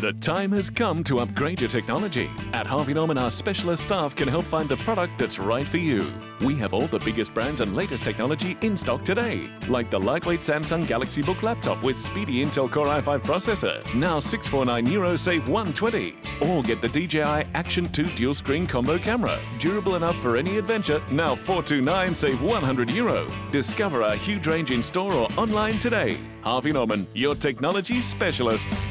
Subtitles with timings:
[0.00, 2.30] The time has come to upgrade your technology.
[2.52, 6.06] At Harvey Norman, our specialist staff can help find the product that's right for you.
[6.40, 10.42] We have all the biggest brands and latest technology in stock today, like the lightweight
[10.42, 16.14] Samsung Galaxy Book laptop with speedy Intel Core i5 processor, now 649 euro save 120.
[16.42, 21.02] Or get the DJI Action 2 dual screen combo camera, durable enough for any adventure,
[21.10, 23.26] now 429 save 100 euro.
[23.50, 26.16] Discover our huge range in store or online today.
[26.42, 28.86] Harvey Norman, your technology specialists.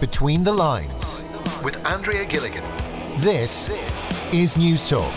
[0.00, 1.22] Between the Lines
[1.62, 2.64] with Andrea Gilligan.
[3.18, 3.68] This
[4.32, 5.12] is Newstalk.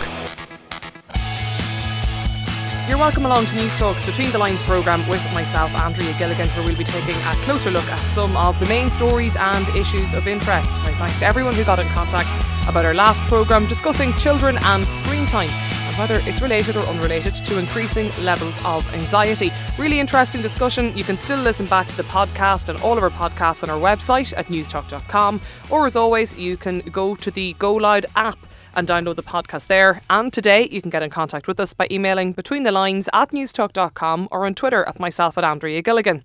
[2.86, 6.76] You're welcome along to Newstalk's Between the Lines programme with myself, Andrea Gilligan, where we'll
[6.76, 10.70] be taking a closer look at some of the main stories and issues of interest.
[10.82, 12.28] My thanks to everyone who got in contact
[12.68, 17.58] about our last programme discussing children and screen time whether it's related or unrelated to
[17.58, 19.50] increasing levels of anxiety.
[19.78, 20.96] Really interesting discussion.
[20.96, 23.78] You can still listen back to the podcast and all of our podcasts on our
[23.78, 28.38] website at newstalk.com, or as always, you can go to the GoLoud app
[28.76, 30.00] and download the podcast there.
[30.10, 33.30] And today you can get in contact with us by emailing between the lines at
[33.30, 36.24] newstalk.com or on Twitter at myself at Andrea Gilligan.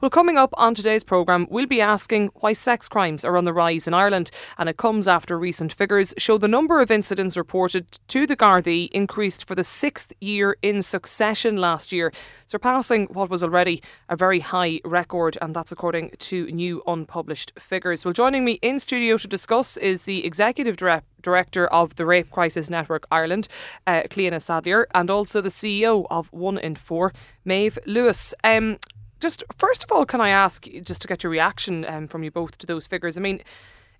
[0.00, 3.52] Well, coming up on today's programme, we'll be asking why sex crimes are on the
[3.52, 7.86] rise in Ireland, and it comes after recent figures show the number of incidents reported
[8.08, 12.12] to the Gardaí increased for the sixth year in succession last year,
[12.46, 18.04] surpassing what was already a very high record, and that's according to new unpublished figures.
[18.04, 22.30] Well, joining me in studio to discuss is the executive director Director of the Rape
[22.30, 23.48] Crisis Network Ireland,
[23.86, 27.12] uh, Cliona Saidléar, and also the CEO of One in Four,
[27.44, 28.34] Maeve Lewis.
[28.44, 28.78] Um,
[29.20, 32.30] just first of all, can I ask, just to get your reaction um, from you
[32.30, 33.16] both to those figures?
[33.16, 33.42] I mean,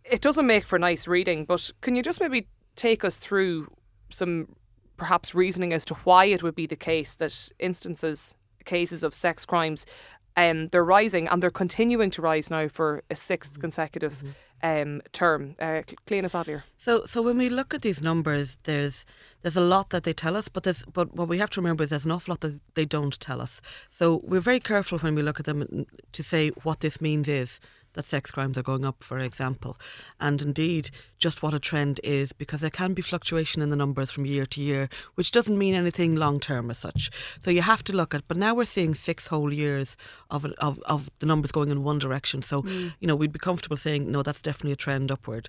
[0.04, 3.68] it doesn't make for nice reading, but can you just maybe take us through
[4.10, 4.56] some
[4.96, 9.44] perhaps reasoning as to why it would be the case that instances, cases of sex
[9.44, 9.86] crimes,
[10.36, 13.60] um, they're rising and they're continuing to rise now for a 6th mm-hmm.
[13.60, 14.16] consecutive.
[14.18, 14.30] Mm-hmm
[14.62, 15.54] um, term.
[15.58, 16.62] Uh, Cliona Saidléar.
[16.78, 19.04] So, so when we look at these numbers, there's
[19.42, 21.84] there's a lot that they tell us, but there's but what we have to remember
[21.84, 23.60] is there's an awful lot that they don't tell us.
[23.90, 27.60] So we're very careful when we look at them to say what this means is
[27.94, 29.76] that sex crimes are going up, for example,
[30.20, 34.10] and indeed just what a trend is, because there can be fluctuation in the numbers
[34.10, 37.10] from year to year, which doesn't mean anything long term as such.
[37.40, 38.26] So you have to look at.
[38.28, 39.96] But now we're seeing six whole years
[40.30, 42.42] of of, of the numbers going in one direction.
[42.42, 42.94] So mm.
[43.00, 45.48] you know we'd be comfortable saying no, that's definitely a trend upward.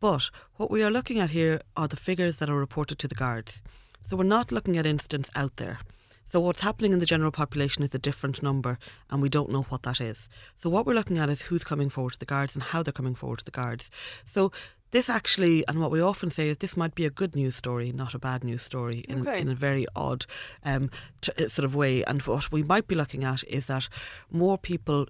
[0.00, 3.16] But what we are looking at here are the figures that are reported to the
[3.16, 3.62] guards.
[4.06, 5.80] So we're not looking at incidents out there.
[6.28, 8.78] So what's happening in the general population is a different number,
[9.10, 10.28] and we don't know what that is.
[10.58, 12.92] So what we're looking at is who's coming forward to the guards and how they're
[12.92, 13.90] coming forward to the guards.
[14.24, 14.52] So
[14.90, 17.92] this actually, and what we often say is this might be a good news story,
[17.92, 19.40] not a bad news story, in, okay.
[19.40, 20.24] in a very odd
[20.64, 20.90] um,
[21.20, 22.02] t- uh, sort of way.
[22.04, 23.88] And what we might be looking at is that
[24.30, 25.06] more people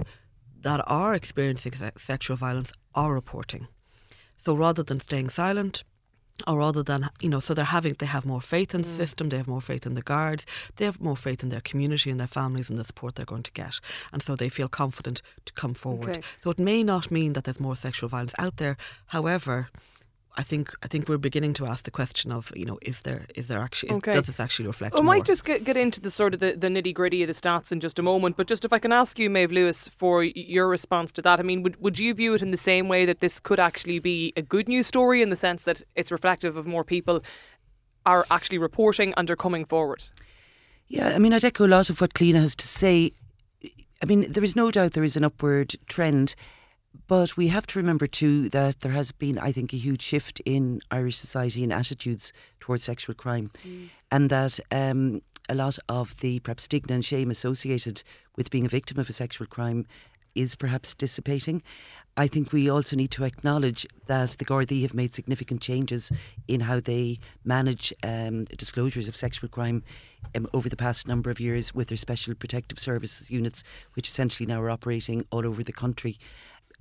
[0.60, 3.68] that are experiencing sexual violence are reporting.
[4.36, 5.84] So rather than staying silent,
[6.46, 8.96] or rather than you know so they're having they have more faith in the mm.
[8.96, 12.10] system they have more faith in the guards they have more faith in their community
[12.10, 13.80] and their families and the support they're going to get
[14.12, 16.22] and so they feel confident to come forward okay.
[16.42, 18.76] so it may not mean that there's more sexual violence out there
[19.08, 19.68] however
[20.38, 23.26] I think I think we're beginning to ask the question of you know is there
[23.34, 24.12] is there actually okay.
[24.12, 24.94] does this actually reflect?
[24.94, 25.16] We more?
[25.16, 27.72] might just get, get into the sort of the, the nitty gritty of the stats
[27.72, 30.68] in just a moment, but just if I can ask you, Maeve Lewis, for your
[30.68, 31.40] response to that.
[31.40, 33.98] I mean, would would you view it in the same way that this could actually
[33.98, 37.20] be a good news story in the sense that it's reflective of more people
[38.06, 40.08] are actually reporting and are coming forward?
[40.86, 43.10] Yeah, I mean, I'd echo a lot of what Cliona has to say.
[44.00, 46.36] I mean, there is no doubt there is an upward trend.
[47.06, 50.40] But we have to remember too that there has been, I think, a huge shift
[50.44, 53.88] in Irish society and attitudes towards sexual crime, mm.
[54.10, 58.02] and that um, a lot of the perhaps stigma and shame associated
[58.36, 59.86] with being a victim of a sexual crime
[60.34, 61.62] is perhaps dissipating.
[62.16, 66.12] I think we also need to acknowledge that the Gardaí have made significant changes
[66.46, 69.82] in how they manage um, disclosures of sexual crime
[70.34, 73.64] um, over the past number of years with their special protective services units,
[73.94, 76.18] which essentially now are operating all over the country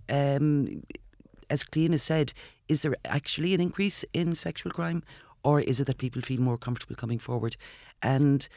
[0.09, 0.83] um,
[1.49, 2.33] as Cliona said,
[2.67, 5.03] is there actually an increase in sexual crime,
[5.43, 7.55] or is it that people feel more comfortable coming forward?
[8.01, 8.47] And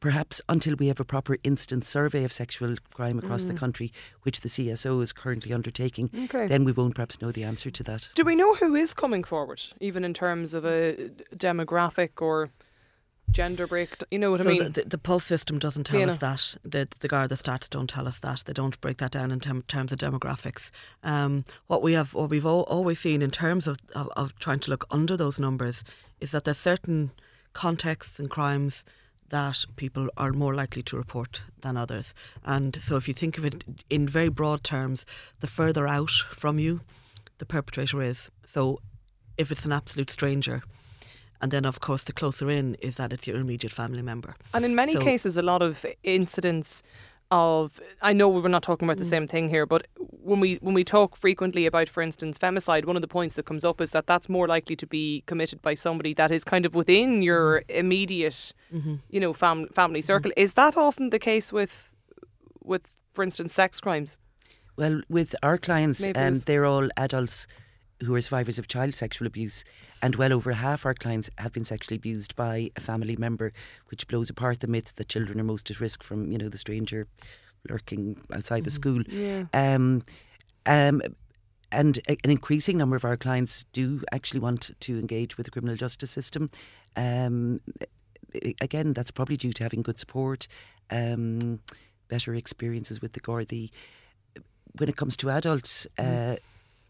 [0.00, 3.48] perhaps until we have a proper instant survey of sexual crime across mm.
[3.48, 3.92] the country,
[4.22, 6.46] which the CSO is currently undertaking, okay.
[6.46, 8.10] then we won't perhaps know the answer to that.
[8.14, 12.50] Do we know who is coming forward, even in terms of a demographic or
[13.30, 13.90] gender break.
[14.10, 14.62] You know what so I mean?
[14.64, 16.56] The, the, the, pulse system doesn't tell us that.
[16.64, 18.44] The the Garda stats don't tell us that.
[18.46, 20.70] They don't break that down in term, terms of demographics.
[21.02, 24.60] Um, what we have, what we've all, always seen in terms of, of, of trying
[24.60, 25.84] to look under those numbers,
[26.20, 27.12] is that there's certain
[27.52, 28.84] contexts and crimes
[29.30, 32.14] that people are more likely to report than others.
[32.44, 35.04] And so, if you think of it in very broad terms,
[35.40, 36.80] the further out from you
[37.38, 38.30] the perpetrator is.
[38.46, 38.80] So,
[39.36, 40.62] if it's an absolute stranger,
[41.40, 44.34] and then, of course, the closer in is that it's your immediate family member.
[44.52, 46.82] And in many So- cases, a lot of incidents
[47.30, 49.10] of I know we're not talking about the mm.
[49.10, 52.96] same thing here, but when we when we talk frequently about, for instance, femicide, one
[52.96, 55.74] of the points that comes up is that that's more likely to be committed by
[55.74, 57.24] somebody that is kind of within mm.
[57.24, 58.96] your immediate, mm-hmm.
[59.10, 60.06] you know, fam- family mm-hmm.
[60.06, 60.32] circle.
[60.36, 61.90] Is that often the case with
[62.64, 64.16] with, for instance, sex crimes?
[64.76, 67.46] Well, with our clients, Maybe um, they're all adults
[68.02, 69.64] who are survivors of child sexual abuse,
[70.00, 73.52] and well over half our clients have been sexually abused by a family member,
[73.88, 76.58] which blows apart the myth that children are most at risk from, you know, the
[76.58, 77.06] stranger
[77.68, 79.02] lurking outside the school.
[79.08, 79.46] Yeah.
[79.52, 80.02] Um,
[80.66, 81.02] um,
[81.72, 85.50] and a- an increasing number of our clients do actually want to engage with the
[85.50, 86.50] criminal justice system.
[86.96, 87.60] Um,
[88.60, 90.46] again, that's probably due to having good support,
[90.90, 91.60] um,
[92.08, 93.70] better experiences with the Gardaí.
[94.78, 96.36] When it comes to adult uh,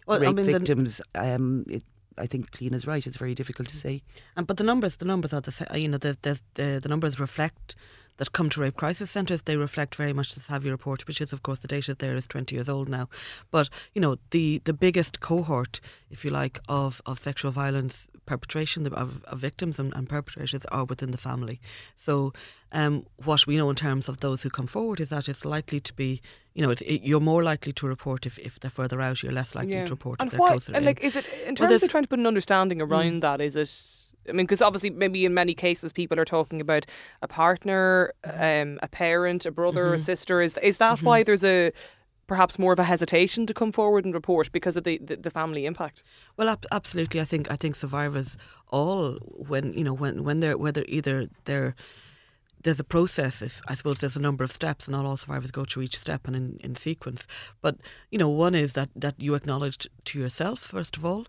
[0.08, 1.82] Well, I rape mean, the- victims, um, it,
[2.16, 3.06] I think Clíona is right.
[3.06, 4.02] It's very difficult to say.
[4.37, 7.20] And but the numbers, the numbers are the you know the the the, the numbers
[7.20, 7.76] reflect
[8.19, 9.43] that come to rape crisis centres.
[9.43, 12.26] They reflect very much the SAVI report, which is of course the data there is
[12.26, 13.09] twenty years old now.
[13.50, 15.81] But you know the the biggest cohort,
[16.11, 20.85] if you like, of of sexual violence perpetration of, of victims and, and perpetrators are
[20.85, 21.59] within the family.
[21.97, 22.35] So
[22.73, 25.81] um, what we know in terms of those who come forward is that it's likely
[25.81, 26.20] to be,
[26.53, 29.23] you know, it, it, you're more likely to report if, if they're further out.
[29.23, 30.85] You're less likely to report and if they're why, closer and in.
[30.85, 31.91] like, is it in Well, terms of Mm.
[31.91, 33.41] trying to put an understanding around that?
[33.41, 34.07] Is it?
[34.29, 36.87] I mean, because obviously, maybe in many cases, people are talking about
[37.23, 38.73] a partner, Mm-hmm.
[38.73, 40.41] um, a parent, a brother, a sister.
[40.41, 41.73] Is is that why there's a
[42.27, 45.31] perhaps more of a hesitation to come forward and report because of the, the, the
[45.31, 46.03] family impact?
[46.37, 47.21] Well, ab- absolutely.
[47.21, 48.37] I think I think survivors
[48.69, 49.15] all
[49.51, 51.75] when you know when when they're whether either they're
[52.65, 53.63] there's a process.
[53.69, 56.27] I suppose there's a number of steps, and not all survivors go through each step
[56.27, 57.27] and in, in sequence.
[57.63, 57.77] But
[58.11, 61.27] you know, one is that that you acknowledge to yourself first of all.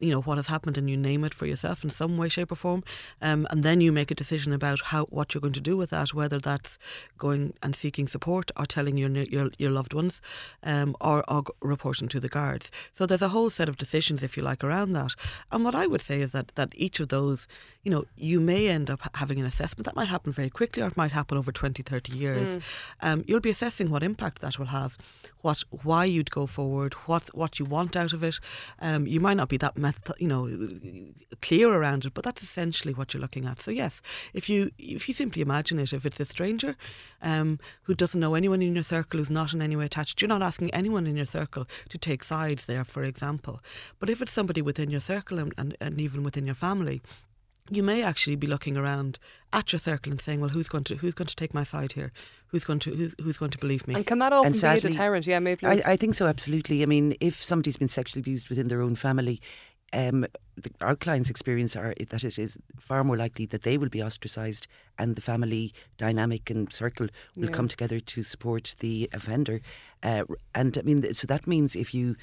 [0.00, 2.50] You know what has happened, and you name it for yourself in some way, shape,
[2.50, 2.82] or form,
[3.20, 5.90] um, and then you make a decision about how what you're going to do with
[5.90, 6.12] that.
[6.12, 6.78] Whether that's
[7.18, 10.20] going and seeking support, or telling your your, your loved ones,
[10.64, 12.70] um, or, or reporting to the guards.
[12.94, 15.14] So there's a whole set of decisions, if you like, around that.
[15.52, 17.46] And what I would say is that that each of those,
[17.84, 20.86] you know, you may end up having an assessment that might happen very quickly, or
[20.88, 22.48] it might happen over 20, 30 years.
[23.00, 24.98] Um, you'll be assessing what impact that will have,
[25.42, 28.38] what why you'd go forward, what what you want out of it.
[28.80, 30.48] Um, you might not be that meth- you know
[31.40, 33.62] clear around it, but that's essentially what you're looking at.
[33.62, 34.00] So yes,
[34.34, 36.76] if you if you simply imagine it, if it's a stranger
[37.20, 40.28] um, who doesn't know anyone in your circle, who's not in any way attached, you're
[40.28, 43.60] not asking anyone in your circle to take sides there, for example.
[43.98, 47.02] But if it's somebody within your circle and, and, and even within your family,
[47.70, 49.18] you may actually be looking around
[49.52, 51.92] at your circle and saying, "Well, who's going to who's going to take my side
[51.92, 52.10] here?
[52.48, 54.58] Who's going to who's, who's going to believe me?" And can that often And be
[54.58, 55.26] a sadly- deterrent?
[55.28, 55.64] Yeah, maybe.
[55.66, 56.82] I, I think so, absolutely.
[56.82, 59.40] I mean, if somebody's been sexually abused within their own family,
[59.92, 63.88] um, the, our clients' experience are that it is far more likely that they will
[63.88, 64.66] be ostracised
[64.98, 69.60] and the family dynamic and circle will come together to support the offender.
[70.02, 70.24] Uh,
[70.54, 72.16] and I mean, so that means if you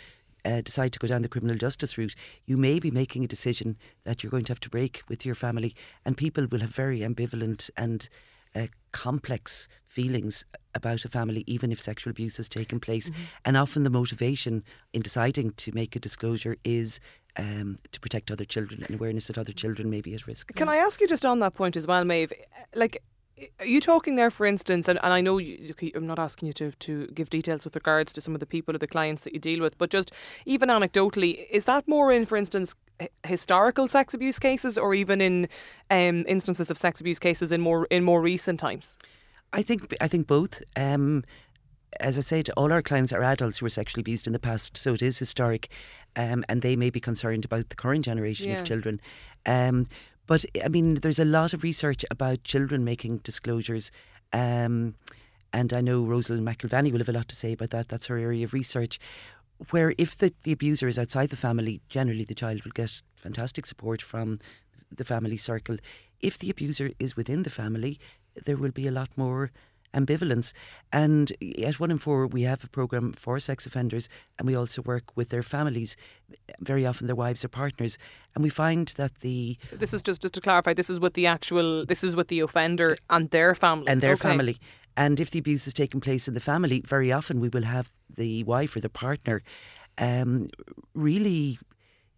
[0.45, 3.77] uh, decide to go down the criminal justice route, you may be making a decision
[4.04, 5.75] that you're going to have to break with your family,
[6.06, 8.10] and people will have very ambivalent and
[8.56, 13.12] uh, complex feelings about a family, even if sexual abuse has taken place.
[13.45, 14.63] And often the motivation
[14.94, 16.99] in deciding to make a disclosure is
[17.38, 20.54] um, to protect other children and awareness that other children may be at risk.
[20.56, 22.33] Can I ask you just on that point as well, Maeve?
[22.76, 23.02] Like,
[23.59, 26.54] are you talking there, for instance, and, and I know you, I'm not asking you
[26.54, 29.33] to, to give details with regards to some of the people or the clients that
[29.33, 30.12] you deal with, but just
[30.45, 32.76] even anecdotally, is that more in, for instance,
[33.26, 35.48] historical sex abuse cases, or even in
[35.90, 38.98] um, instances of sex abuse cases in more in more recent times?
[39.54, 40.62] I think I think both.
[40.76, 41.24] Um,
[41.99, 44.77] as I said, all our clients are adults who were sexually abused in the past,
[44.77, 45.69] so it is historic,
[46.15, 48.59] um, and they may be concerned about the current generation Yeah.
[48.59, 49.01] of children.
[49.45, 49.87] Um,
[50.27, 53.91] but I mean, there's a lot of research about children making disclosures.
[54.31, 54.95] Um,
[55.51, 57.87] and I know Rosaleen McElvaney will have a lot to say about that.
[57.87, 58.99] That's her area of research.
[59.71, 63.65] Where if the, the abuser is outside the family, generally the child will get fantastic
[63.65, 64.39] support from
[64.95, 65.77] the family circle.
[66.21, 67.99] If the abuser is within the family,
[68.45, 69.51] there will be a lot more
[69.93, 70.53] ambivalence.
[70.91, 71.31] And
[71.63, 75.15] at One in Four, we have a programme for sex offenders and we also work
[75.15, 75.95] with their families,
[76.59, 77.97] very often their wives or partners.
[78.35, 80.73] And we find that the So this is just, just to clarify.
[80.73, 81.85] This is with the actual.
[81.85, 84.29] This is with the offender and their family and their Okay.
[84.29, 84.57] family.
[84.95, 87.91] And if the abuse has taken place in the family, very often we will have
[88.17, 89.41] the wife or the partner
[89.97, 90.49] um,
[90.93, 91.59] really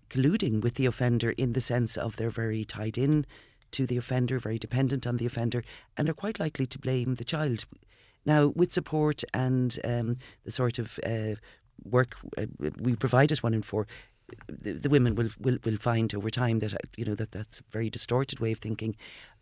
[0.10, 3.26] colluding with the offender in the sense of they're very tied in
[3.72, 5.64] to the offender, very dependent on the offender,
[5.98, 7.66] and are quite likely to blame the child.
[8.26, 11.36] Now, with support and um, the sort of uh,
[11.84, 12.46] work uh,
[12.80, 13.88] we provide as one in four,
[14.48, 17.60] the, the women will, will will find over time that uh, you know that that's
[17.60, 18.96] a very distorted way of thinking,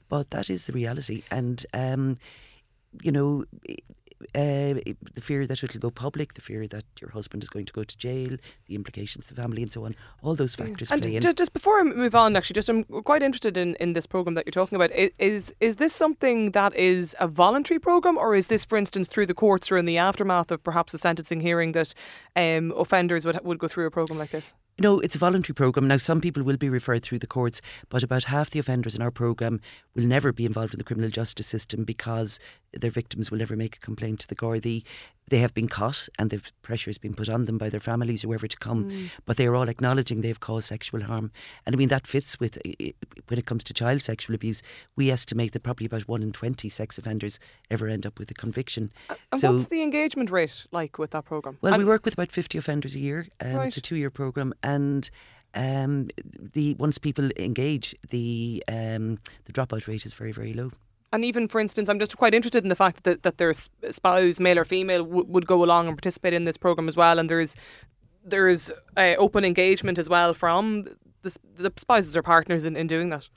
[0.07, 2.17] but that is the reality, and um,
[3.01, 3.45] you know.
[4.35, 4.75] Uh,
[5.13, 7.83] the fear that it'll go public, the fear that your husband is going to go
[7.83, 8.35] to jail,
[8.67, 9.95] the implications to the family, and so on.
[10.21, 11.21] All those factors and play in.
[11.21, 14.35] Just, just before I move on, actually, just I'm quite interested in, in this program
[14.35, 14.91] that you're talking about.
[14.91, 19.27] Is is this something that is a voluntary program, or is this, for instance, through
[19.27, 21.93] the courts or in the aftermath of perhaps a sentencing hearing that
[22.35, 24.53] um, offenders would would go through a program like this?
[24.81, 25.89] No, it's a voluntary programme.
[25.89, 29.01] Now, some people will be referred through the courts, but about half the offenders in
[29.01, 29.59] our programme
[29.93, 32.39] will never be involved in the criminal justice system because
[32.71, 34.85] their victims will never make a complaint to the Gardaí.
[35.29, 38.23] They have been caught and the pressure has been put on them by their families,
[38.23, 39.09] or whoever to come, Mm.
[39.25, 41.31] but they are all acknowledging they've caused sexual harm.
[41.65, 42.57] And I mean, that fits with
[43.27, 44.61] when it comes to child sexual abuse.
[44.95, 48.33] We estimate that probably about one in 20 sex offenders ever end up with a
[48.33, 48.91] conviction.
[49.31, 51.57] And so, what's the engagement rate like with that program?
[51.61, 53.27] well, And- we work with about 50 offenders a year.
[53.39, 54.53] Um, It's a two year programme.
[54.63, 55.09] And
[55.55, 56.09] um,
[56.53, 60.71] the once people engage, the um, the dropout rate is very, very low.
[61.11, 64.39] And even, for instance, I'm just quite interested in the fact that, that their spouse,
[64.39, 67.17] male or female, w- would go along and participate in this program as well.
[67.19, 67.55] And there's
[68.23, 70.85] there's uh, open engagement as well from
[71.23, 73.27] the, the spouses or partners in, in doing that.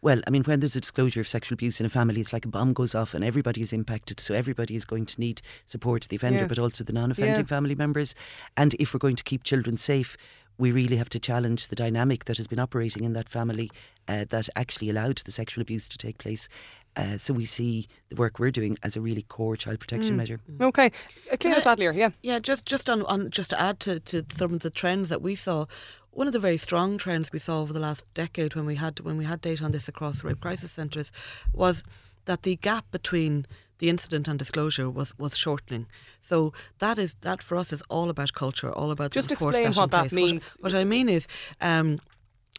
[0.00, 2.44] Well, I mean, when there's a disclosure of sexual abuse in a family, it's like
[2.44, 4.20] a bomb goes off and everybody is impacted.
[4.20, 6.46] So everybody is going to need support, the offender, Yeah.
[6.46, 7.46] but also the non offending Yeah.
[7.46, 8.14] family members.
[8.56, 10.16] And if we're going to keep children safe,
[10.58, 13.70] we really have to challenge the dynamic that has been operating in that family
[14.08, 16.48] uh, that actually allowed the sexual abuse to take place.
[16.96, 20.40] Uh, so we see the work we're doing as a really core child protection measure.
[20.60, 20.90] Okay.
[21.30, 22.10] Uh, Clíona Saidléar, yeah.
[22.22, 25.22] Yeah, just just on, on just to add to, to some of the trends that
[25.22, 25.66] we saw,
[26.10, 28.98] one of the very strong trends we saw over the last decade when we had
[29.00, 31.12] when we had data on this across rape crisis centres
[31.52, 31.84] was
[32.24, 33.46] that the gap between
[33.78, 35.86] the incident and disclosure was, was shortening.
[36.20, 39.64] So that is that for us is all about culture, all about the Just explain
[39.64, 40.12] that's what that place.
[40.12, 40.56] means.
[40.60, 41.26] What, what I mean is,
[41.60, 42.00] um,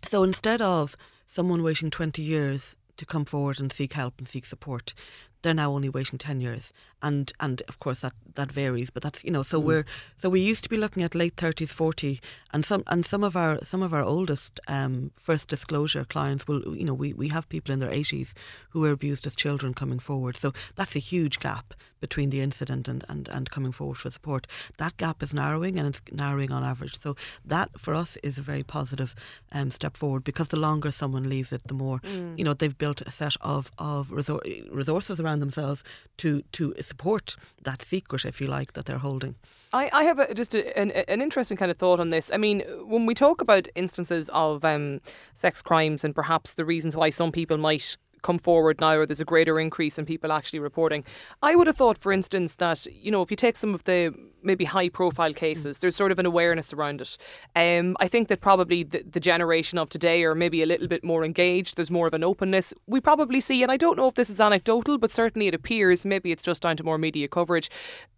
[0.03, 0.95] so instead of
[1.25, 4.93] someone waiting twenty years to come forward and seek help and seek support,
[5.41, 8.89] they're now only waiting ten years, and and of course that that varies.
[8.89, 9.45] But that's you know Mm.
[9.45, 9.85] so we're
[10.17, 12.19] so we used to be looking at late thirties, forty,
[12.53, 16.75] and some and some of our some of our oldest um, first disclosure clients will
[16.77, 18.33] you know we, we have people in their eighties
[18.71, 20.37] who were abused as children coming forward.
[20.37, 24.47] So that's a huge gap between the incident and, and, and coming forward for support.
[24.77, 26.97] That gap is narrowing and it's narrowing on average.
[26.97, 27.15] So
[27.45, 29.13] that for us is a very positive
[29.51, 31.99] um, step forward because the longer someone leaves it, the more
[32.37, 35.83] you know they've built a set of of resor- resources around themselves
[36.17, 39.35] to to support that secret, if you like, that they're holding.
[39.71, 42.31] I, I have a, just a, an, an interesting kind of thought on this.
[42.33, 42.61] I mean,
[42.93, 44.99] when we talk about instances of um,
[45.33, 49.19] sex crimes and perhaps the reasons why some people might come forward now or there's
[49.19, 51.03] a greater increase in people actually reporting,
[51.41, 54.13] I would have thought, for instance, that, you know, if you take some of the
[54.41, 57.17] maybe high profile cases, there's sort of an awareness around it.
[57.55, 61.03] Um, I think that probably the, the generation of today are maybe a little bit
[61.03, 61.75] more engaged.
[61.75, 62.73] There's more of an openness.
[62.87, 66.05] We probably see, and I don't know if this is anecdotal, but certainly it appears,
[66.05, 67.69] maybe it's just down to more media coverage.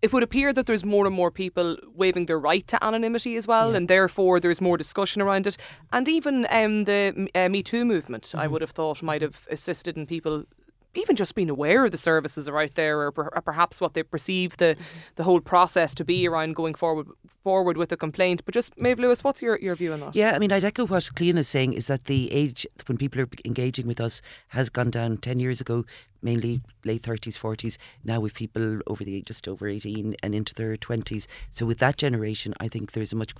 [0.02, 3.48] It would appear that there's more and more people waiving their right to anonymity as
[3.48, 5.58] well, and therefore there's more discussion around it.
[5.92, 9.91] And even um, the uh, Me Too movement, I would have thought, might have assisted
[9.98, 10.46] in people
[10.94, 13.94] even just being aware of the services are out there, or, per- or perhaps what
[13.94, 14.76] they perceive the
[15.16, 17.08] the whole process to be around going forward
[17.44, 18.44] forward with a complaint.
[18.46, 20.16] But just Maeve Lewis, what's your, your view on that?
[20.16, 23.22] Yeah, I mean, I'd echo what Clíona is saying is that the age when people
[23.22, 25.86] are engaging with us has gone down 10 years ago,
[26.22, 27.78] mainly late 30s, 40s.
[28.04, 31.26] Now with people over the age just over 18 and into their 20s.
[31.50, 33.34] So with that generation, I think there's a much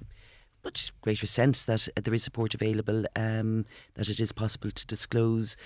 [0.64, 3.66] much greater sense that there is support available, um,
[3.96, 5.58] that it is possible to disclose.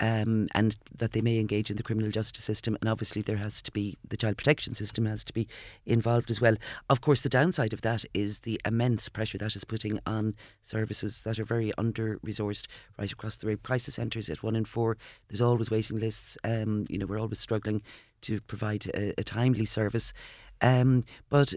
[0.00, 3.62] Um, and that they may engage in the criminal justice system, and obviously there has
[3.62, 5.46] to be the child protection system has to be
[5.86, 6.56] involved as well.
[6.90, 11.22] Of course, the downside of that is the immense pressure that is putting on services
[11.22, 12.66] that are very under resourced
[12.98, 14.28] right across the rape crisis centres.
[14.28, 14.96] At one in four,
[15.28, 16.36] there's always waiting lists.
[16.42, 17.80] Um, you know, we're always struggling
[18.22, 20.12] to provide a, a timely service,
[20.60, 21.54] um, but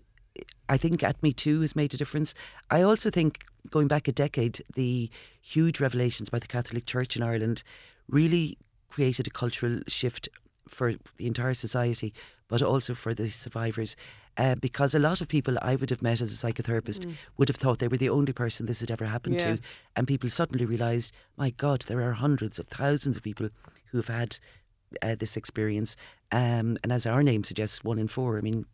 [0.70, 2.36] I think at Me Too has made a difference.
[2.70, 5.10] I also think going back a decade, the
[5.42, 7.64] huge revelations by the Catholic Church in Ireland
[8.10, 8.58] really
[8.90, 10.30] created a cultural shift
[10.68, 12.14] for the entire society,
[12.48, 13.96] but also for the survivors.
[14.38, 17.56] Uh, because a lot of people I would have met as a psychotherapist would have
[17.56, 19.56] thought they were the only person this had ever happened Yeah.
[19.56, 19.60] to.
[19.96, 23.50] And people suddenly realised, my God, there are hundreds of thousands of people
[23.92, 24.38] who have had
[25.02, 25.96] uh, this experience.
[26.32, 28.38] Um, and as our name suggests, one in four.
[28.38, 28.66] I mean,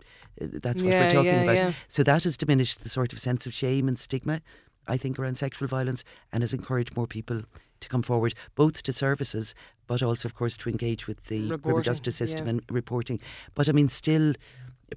[0.42, 1.56] uh, that's what Yeah, we're talking yeah, about.
[1.58, 1.74] yeah.
[1.88, 4.42] So that has diminished the sort of sense of shame and stigma,
[4.86, 7.44] I think, around sexual violence and has encouraged more people
[7.84, 9.54] to come forward, both to services,
[9.88, 12.50] but also, of course, to engage with the criminal justice system yeah.
[12.52, 13.20] and reporting.
[13.54, 14.34] But I mean, still,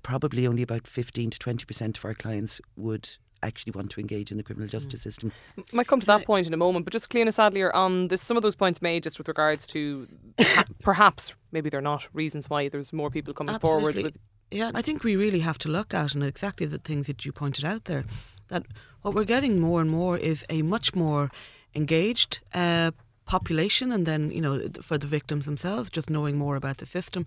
[0.02, 3.08] probably only about 15 to 20% of our clients would
[3.42, 4.72] actually want to engage in the criminal mm.
[4.72, 5.32] justice system.
[5.72, 8.36] Might come to that point in a moment, but just Clíona Saidléar on this, some
[8.36, 10.08] of those points made just with regards to
[10.80, 14.02] perhaps maybe they're not reasons why there's more people coming forward Absolutely.
[14.04, 14.18] with
[14.50, 17.32] Yeah, I think we really have to look at and exactly the things that you
[17.32, 18.04] pointed out there.
[18.48, 18.64] That
[19.02, 21.30] what we're getting more and more is a much more
[21.76, 22.90] engaged uh,
[23.26, 27.26] population, and then you know for the victims themselves, just knowing more about the system,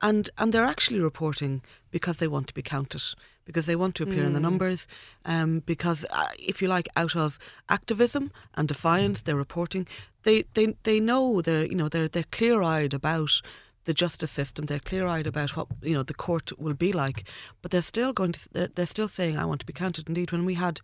[0.00, 3.02] and and they're actually reporting because they want to be counted,
[3.44, 4.86] because they want to appear in the numbers,
[5.24, 9.86] um, because uh, if you like, out of activism and defiance, they're reporting.
[10.22, 13.42] They they they know they're you know they're they're clear eyed about
[13.84, 14.66] the justice system.
[14.66, 17.28] They're clear eyed about what you know the court will be like,
[17.60, 18.48] but they're still going to.
[18.52, 20.80] They're, they're still saying, "I want to be counted." Indeed, when we had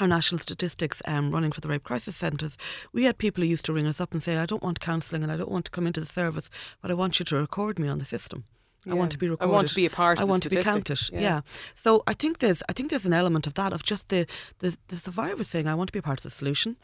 [0.00, 2.56] our national statistics um, running for the rape crisis centres,
[2.92, 5.22] we had people who used to ring us up and say, "I don't want counselling
[5.22, 7.78] and I don't want to come into the service, but I want you to record
[7.78, 8.44] me on the system."
[8.90, 9.50] I want to be recorded.
[9.50, 10.98] I want to be a part I of the want to be counted.
[11.12, 11.20] Yeah.
[11.20, 11.40] Yeah.
[11.74, 14.26] So I think there's I think there's an element of that of just the
[14.60, 16.76] the, the survivor saying I want to be a part of the solution.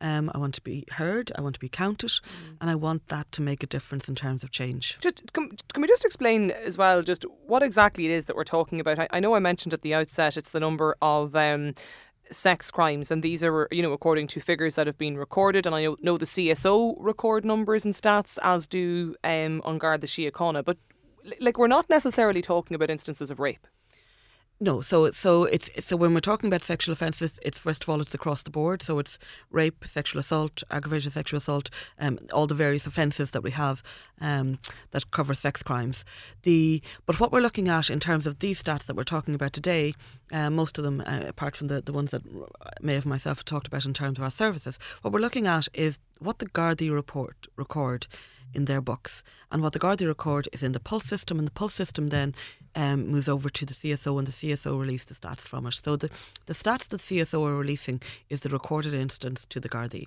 [0.00, 1.30] Um, I want to be heard.
[1.38, 2.56] I want to be counted, Mm.
[2.60, 4.98] and I want that to make a difference in terms of change.
[5.00, 8.42] Just, can, can we just explain as well just what exactly it is that we're
[8.42, 8.98] talking about?
[8.98, 11.74] I, I know I mentioned at the outset it's the number of um,
[12.30, 15.74] sex crimes, and these are you know according to figures that have been recorded, and
[15.74, 20.64] I know, know the CSO record numbers and stats, as do um, An Garda Síochána,
[20.64, 20.78] but
[21.40, 23.66] like we're not necessarily talking about instances of rape.
[24.64, 28.00] No, so so it's so when we're talking about sexual offences, it's first of all
[28.00, 28.82] it's across the board.
[28.82, 29.18] So it's
[29.50, 31.68] rape, sexual assault, aggravated sexual assault,
[31.98, 33.82] um, all the various offences that we have
[34.22, 34.58] um,
[34.92, 36.02] that cover sex crimes.
[36.44, 39.52] The but what we're looking at in terms of these stats that we're talking about
[39.52, 39.92] today,
[40.32, 42.22] uh, most of them, uh, apart from the the ones that
[42.80, 46.00] May have myself talked about in terms of our services, what we're looking at is
[46.20, 48.06] what the Gardaí report record
[48.54, 49.22] in their books.
[49.50, 52.34] And what the Gardaí record is in the Pulse system, and the Pulse system then
[52.74, 55.80] um, moves over to the CSO, and the CSO release the stats from it.
[55.82, 56.10] So the,
[56.46, 60.06] the stats that CSO are releasing is the recorded instance to the Gardaí.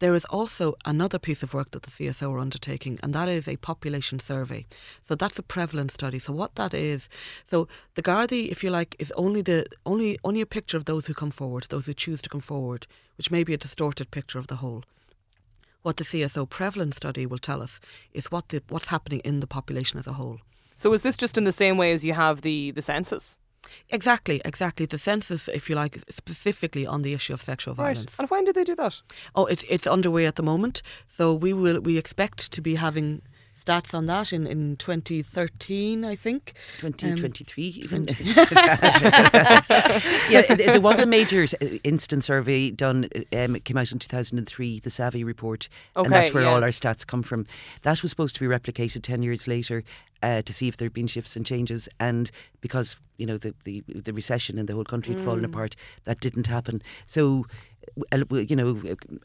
[0.00, 3.46] There is also another piece of work that the CSO are undertaking, and that is
[3.46, 4.64] a population survey.
[5.02, 6.18] So that's a prevalence study.
[6.18, 7.10] So what that is,
[7.44, 11.04] so the Gardaí, if you like, is only the only only a picture of those
[11.04, 12.86] who come forward, those who choose to come forward,
[13.18, 14.84] which may be a distorted picture of the whole
[15.82, 17.80] what the CSO prevalence study will tell us
[18.12, 20.38] is what the what's happening in the population as a whole.
[20.76, 23.38] So is this just in the same way as you have the the census?
[23.90, 24.86] Exactly, exactly.
[24.86, 28.16] The census, if you like, specifically on the issue of sexual violence.
[28.18, 29.02] And when did they do that?
[29.34, 30.82] Oh, it's it's underway at the moment.
[31.08, 33.22] So we will we expect to be having
[33.64, 36.54] stats on that in, in 2013, I think.
[36.80, 38.08] 2023 even.
[40.30, 41.46] yeah, there was a major
[41.84, 43.08] instant survey done.
[43.32, 46.50] Um, it came out in 2003, the SAVI report, and that's where yeah.
[46.50, 47.46] all our stats come from.
[47.82, 49.84] That was supposed to be replicated 10 years later
[50.22, 51.88] uh, to see if there had been shifts and changes.
[51.98, 55.76] And because you know the the, the recession in the whole country had fallen apart,
[56.04, 56.82] that didn't happen.
[57.06, 57.44] So.
[58.30, 58.80] You know,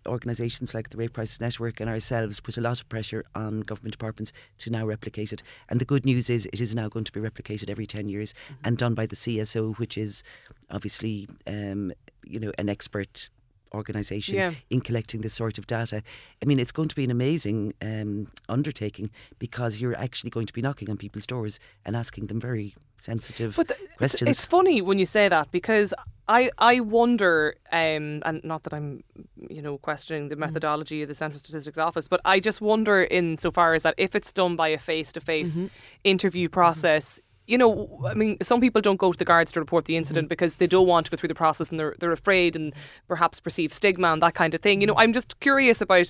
[0.07, 3.91] organisations like the Rape Crisis Network and ourselves put a lot of pressure on government
[3.91, 5.43] departments to now replicate it.
[5.69, 8.33] And the good news is, it is now going to be replicated every ten years
[8.63, 10.23] and done by the CSO, which is
[10.69, 11.91] obviously, um,
[12.25, 13.29] you know, an expert
[13.73, 14.53] organisation Yeah.
[14.69, 16.01] in collecting this sort of data.
[16.41, 20.53] I mean, it's going to be an amazing um, undertaking because you're actually going to
[20.53, 24.29] be knocking on people's doors and asking them very sensitive the- it's- questions.
[24.29, 25.93] It's, funny when you say that because
[26.27, 29.03] I I wonder, um, and not that I'm
[29.49, 33.37] you know questioning the methodology of the Central Statistics Office, but I just wonder in
[33.37, 35.67] so far as that if it's done by a face to face Mm-hmm.
[36.03, 37.19] interview process.
[37.47, 39.97] You know, I mean, some people don't go to the guards to report the Mm-hmm.
[39.99, 42.73] incident because they don't want to go through the process and they're they're afraid and
[43.07, 44.81] perhaps perceive stigma and that kind of thing.
[44.81, 46.07] You know, I'm just curious about.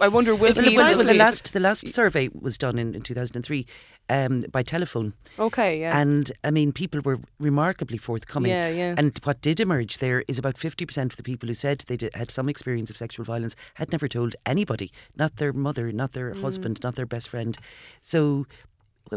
[0.00, 2.78] I wonder will well, he well, will the he- last the last survey was done
[2.78, 3.66] in, in 2003
[4.10, 5.12] um, by telephone.
[5.38, 5.98] Okay, yeah.
[6.00, 8.50] And I mean, people were remarkably forthcoming.
[8.52, 8.94] Yeah, yeah.
[8.96, 12.14] And what did emerge there is about 50% of the people who said they did,
[12.14, 16.32] had some experience of sexual violence had never told anybody, not their mother, not their
[16.34, 16.40] Mm.
[16.40, 17.58] husband, not their best friend.
[18.00, 18.46] So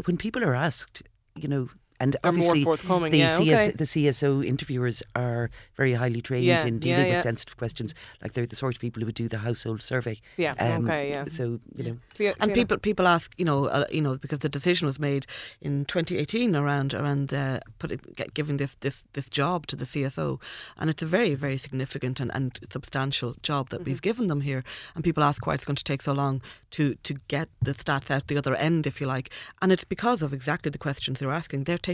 [0.04, 1.02] when people are asked,
[1.40, 1.68] you know,
[2.02, 3.70] and They're more obviously forthcoming, the, yeah, okay.
[3.82, 7.14] the CSO interviewers are very highly trained Yeah, in dealing yeah.
[7.14, 7.94] with sensitive questions.
[8.22, 10.12] Like they're the sort of people who would do the household survey.
[10.12, 11.24] Um, Yeah, okay, yeah.
[11.38, 11.44] So,
[11.78, 11.96] you know.
[12.16, 14.98] Clea- And Clea- people people ask, you know, uh, you know, because the decision was
[14.98, 15.24] made
[15.60, 20.40] in 2018 around around uh, putting g- giving this, this this job to the CSO,
[20.78, 24.62] and it's a very very significant and, and substantial job that we've given them here.
[24.94, 26.42] And people ask why it's going to take so long
[26.76, 29.28] to to get the stats out the other end, if you like.
[29.60, 31.64] And it's because of exactly the questions they're asking.
[31.64, 31.91] They're taking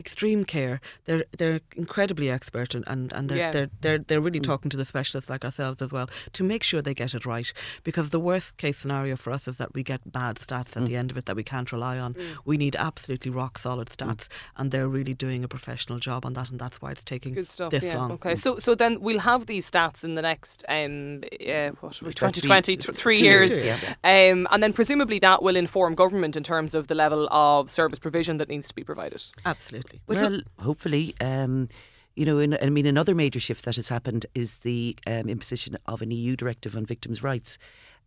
[0.00, 0.80] extreme care.
[1.06, 3.50] They're they're incredibly expert and, and, and they're, Yeah.
[3.50, 6.80] they're they're they're really talking to the specialists like ourselves as well to make sure
[6.80, 7.52] they get it right.
[7.82, 10.94] Because the worst case scenario for us is that we get bad stats at the
[10.96, 12.14] end of it that we can't rely on.
[12.44, 16.50] We need absolutely rock solid stats, and they're really doing a professional job on that,
[16.50, 17.70] and that's why it's taking Good stuff.
[17.72, 17.96] this yeah.
[17.96, 18.12] long.
[18.12, 18.36] Okay.
[18.36, 22.12] So so then we'll have these stats in the next um uh, what are we,
[22.12, 23.50] 2020 tw- three two years.
[23.62, 27.68] years, Um and then presumably that will inform government in terms of the level of
[27.70, 29.17] service provision that needs to be provided.
[29.44, 30.00] Absolutely.
[30.06, 31.14] Well, hopefully.
[31.20, 31.68] Um,
[32.16, 35.76] you know, in, I mean, another major shift that has happened is the um, imposition
[35.86, 37.58] of an EU directive on victims' rights,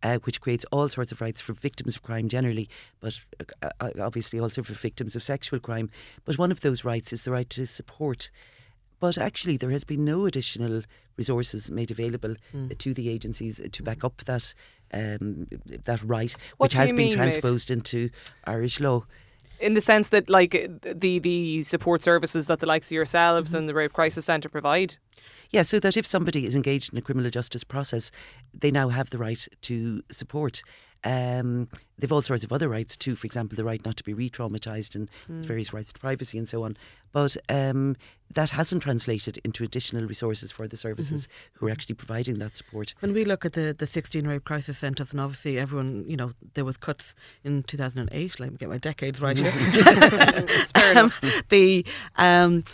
[0.02, 2.68] uh, which creates all sorts of rights for victims of crime generally,
[3.00, 3.18] but
[3.62, 5.88] uh, uh, obviously also for victims of sexual crime.
[6.26, 8.30] But one of those rights is the right to support.
[9.00, 10.82] But actually, there has been no additional
[11.16, 12.66] resources made available Hmm.
[12.70, 14.52] uh, to the agencies to back up that
[14.92, 17.16] um, that right, What which has been mean, Maeve?
[17.16, 18.10] transposed into
[18.44, 19.06] Irish law.
[19.62, 23.58] In the sense that like the the support services that the likes of yourselves mm-hmm.
[23.58, 24.96] and the Rape Crisis Centre provide.
[25.50, 28.10] Yeah, so that if somebody is engaged in a criminal justice process,
[28.58, 30.62] they now have the right to support.
[31.04, 33.16] Um, they've all sorts of other rights too.
[33.16, 36.48] For example, the right not to be re-traumatized and there's various rights to privacy and
[36.48, 36.76] so on.
[37.12, 37.96] But um,
[38.32, 42.94] that hasn't translated into additional resources for the services who are actually providing that support.
[43.00, 46.32] When we look at the, the 16 rape crisis centres, and obviously everyone, you know,
[46.54, 49.52] there was cuts in 2008, let me get my decades right here.
[50.96, 51.12] um,
[51.50, 51.84] the,
[52.16, 52.64] um,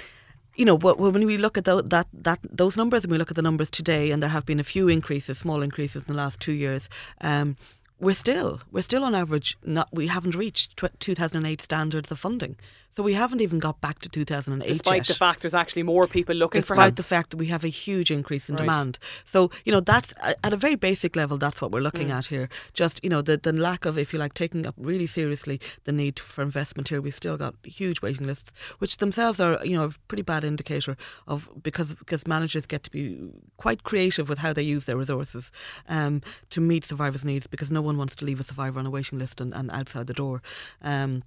[0.59, 3.43] you know, when we look at that, that those numbers and we look at the
[3.43, 6.53] numbers today, and there have been a few increases, small increases in the last two
[6.53, 6.89] years,
[7.21, 7.57] um,
[8.01, 12.57] we're still we're still on average not we haven't reached 2008 standards of funding,
[12.99, 16.09] so we haven't even got back to 2008 Despite yet the fact there's actually more
[16.09, 18.63] people looking for despite the fact that we have a huge increase in Right.
[18.63, 18.99] demand.
[19.25, 21.85] So, you know, that's at a very basic level, that's what we're Mm.
[21.85, 22.49] looking at here.
[22.75, 25.93] Just, you know, the, the lack of, if you like, taking up really seriously the
[25.93, 27.01] need for investment here.
[27.01, 30.97] We've still got huge waiting lists, which themselves are, you know, a pretty bad indicator
[31.29, 33.17] of because because managers get to be
[33.59, 35.53] quite creative with how they use their resources
[35.89, 38.91] um, to meet survivors' needs because no one wants to leave a survivor on a
[38.91, 40.43] waiting list and, and outside the door.
[40.83, 41.23] Um,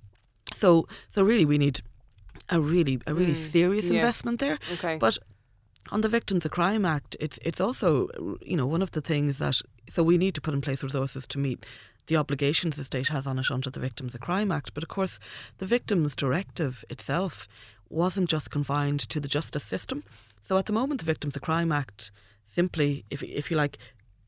[0.53, 1.81] so, so really, we need
[2.49, 3.91] a really a really serious Mm.
[3.93, 3.99] yeah.
[3.99, 4.57] investment there.
[4.73, 4.97] Okay.
[4.97, 5.17] But
[5.91, 8.07] on the Victims of Crime Act, it's it's also
[8.41, 11.27] you know one of the things that so we need to put in place resources
[11.27, 11.65] to meet
[12.07, 14.73] the obligations the state has on it under the Victims of Crime Act.
[14.73, 15.19] But of course,
[15.57, 17.47] the Victims Directive itself
[17.89, 20.03] wasn't just confined to the justice system.
[20.43, 22.11] So at the moment, the Victims of Crime Act
[22.45, 23.77] simply, if if you like,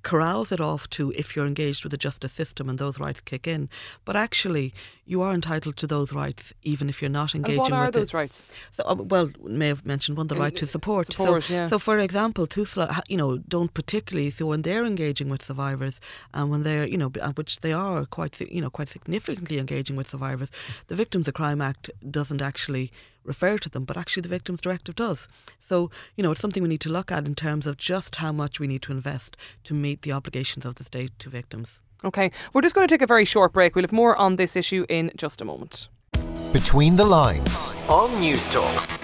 [0.04, 3.48] corrals it off to if you're engaged with the justice system and those rights kick
[3.48, 3.70] in.
[4.06, 4.74] But actually,
[5.06, 7.96] you are entitled to those rights even if you're not and engaging what are with
[7.96, 8.46] those rights?
[8.72, 11.12] so, uh, well, may have mentioned one, the right to support.
[11.12, 11.68] support, so, yeah.
[11.68, 14.30] so, for example, TUSLA, you know, don't particularly.
[14.30, 16.00] So when they're engaging with survivors,
[16.34, 19.96] and when they're, you know, uh, which they are quite, you know, quite significantly engaging
[19.96, 20.52] with survivors,
[20.88, 22.92] the Victims of Crime Act doesn't actually
[23.24, 25.28] refer to them, but actually the Victims Directive does.
[25.60, 28.32] So, you know, it's something we need to look at in terms of just how
[28.32, 31.80] much we need to invest to meet the obligations of the state to victims.
[32.04, 32.32] Okay.
[32.54, 33.76] We're just going to take a very short break.
[33.76, 35.88] We'll have more on this issue in just a moment.
[36.52, 39.03] Between the Lines on Newstalk.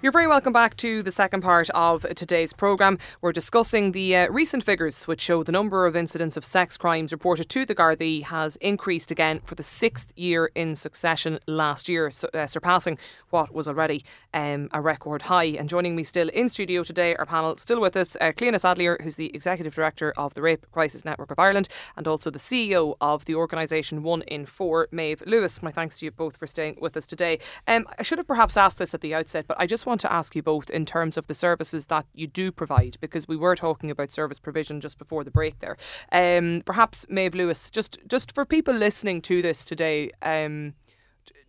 [0.00, 2.98] You're very welcome back to the second part of today's programme.
[3.20, 7.10] We're discussing the uh, recent figures which show the number of incidents of sex crimes
[7.10, 12.12] reported to the Gardaí has increased again for the sixth year in succession last year,
[12.12, 12.96] su- uh, surpassing
[13.30, 15.46] what was already um, a record high.
[15.46, 19.02] And joining me still in studio today, our panel still with us, uh, Clíona Saidléar,
[19.02, 22.94] who's the Executive Director of the Rape Crisis Network of Ireland, and also the CEO
[23.00, 25.60] of the organisation One in Four, Maeve Lewis.
[25.60, 27.40] My thanks to you both for staying with us today.
[27.66, 30.12] Um, I should have perhaps asked this at the outset, but I just want to
[30.12, 33.56] ask you both in terms of the services that you do provide, because we were
[33.56, 35.76] talking about service provision just before the break there.
[36.12, 40.74] Um, perhaps Maeve Lewis, just just for people listening to this today, um,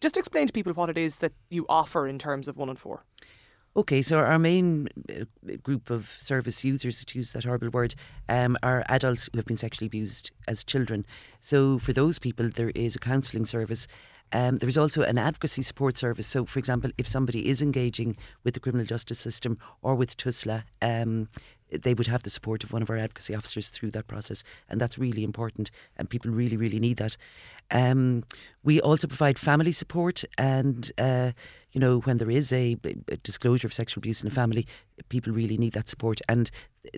[0.02, 2.80] just explain to people what it is that you offer in terms of one and
[2.80, 3.04] four.
[3.76, 5.26] Okay, so our main uh,
[5.62, 7.94] group of service users, to use that horrible word,
[8.28, 11.06] um, are adults who have been sexually abused as children.
[11.40, 13.88] So for those people, there is a counselling service.
[14.32, 16.28] Um, there is also an advocacy support service.
[16.28, 20.64] So, for example, if somebody is engaging with the criminal justice system or with TUSLA,
[20.82, 21.30] um,
[21.72, 24.80] they would have the support of one of our advocacy officers through that process, and
[24.80, 25.72] that's really important.
[25.98, 27.18] And people really, really need that.
[27.72, 28.24] Um,
[28.64, 31.32] we also provide family support, and uh,
[31.72, 32.78] you know when there is a,
[33.08, 34.66] a disclosure of sexual abuse in a family,
[35.10, 36.50] people really need that support, and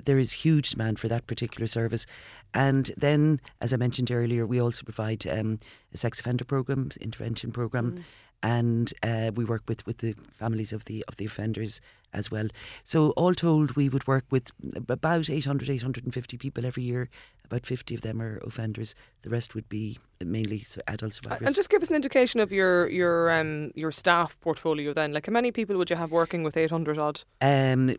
[0.06, 2.06] there is huge demand for that particular service.
[2.54, 5.58] And then, as I mentioned earlier, we also provide um,
[5.94, 8.04] a sex offender program, intervention program.
[8.44, 11.80] And uh, we work with, with the families of the of the offenders
[12.14, 12.48] as well.
[12.84, 17.10] So all told, we would work with about 800, 850 people every year.
[17.46, 18.96] About 50 of them are offenders.
[19.24, 21.46] The rest would be mainly so adult survivors.
[21.48, 25.14] And just give us an indication of your your um your staff portfolio then.
[25.14, 27.24] Like how many people would you have working with 800 odd?
[27.42, 27.96] Um,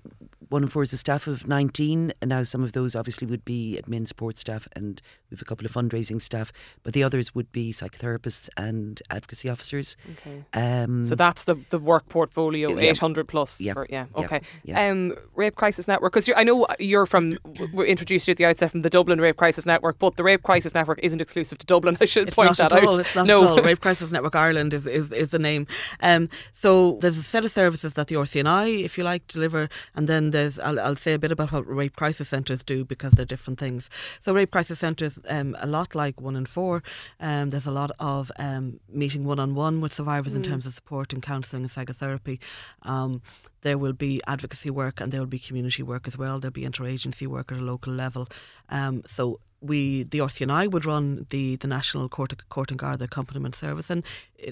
[0.49, 3.45] one in four is a staff of 19, and now some of those obviously would
[3.45, 5.01] be admin support staff, and
[5.31, 6.53] we've a couple of fundraising staff,
[6.83, 9.97] but the others would be psychotherapists and advocacy officers.
[10.13, 10.45] Okay.
[10.53, 12.91] Um, So that's the the work portfolio, Yeah.
[12.91, 13.61] 800 plus.
[13.61, 13.73] Yeah.
[13.75, 14.07] for- yeah.
[14.15, 14.41] Okay.
[14.65, 14.89] Yeah.
[14.91, 17.39] Um, Rape Crisis Network, because I know you're from,
[17.73, 20.43] we introduced you at the outset from the Dublin Rape Crisis Network, but the Rape
[20.43, 21.97] Crisis Network isn't exclusive to Dublin.
[22.01, 23.01] I should It's point that at out.
[23.01, 23.37] It's not no.
[23.37, 23.63] at all.
[23.63, 25.67] Rape Crisis Network Ireland is, is, is the name.
[26.01, 30.09] Um, so there's a set of services that the RCNI, if you like, deliver, and
[30.09, 33.27] then there's I'll, I'll say a bit about what rape crisis centres do because they're
[33.27, 33.91] different things.
[34.21, 36.83] So rape crisis centres, um, a lot like one in four.
[37.21, 40.75] Um, there's a lot of um, meeting one on one with survivors in terms of
[40.75, 42.41] support and counselling and psychotherapy.
[42.83, 43.23] Um,
[43.63, 46.39] there will be advocacy work and there will be community work as well.
[46.39, 48.29] There'll be interagency work at a local level.
[48.69, 53.55] Um, so we, the RCNI, would run the, the National Court, Court and Guard Accompaniment
[53.55, 54.05] Service, and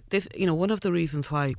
[0.09, 1.55] this, you know, one of the reasons why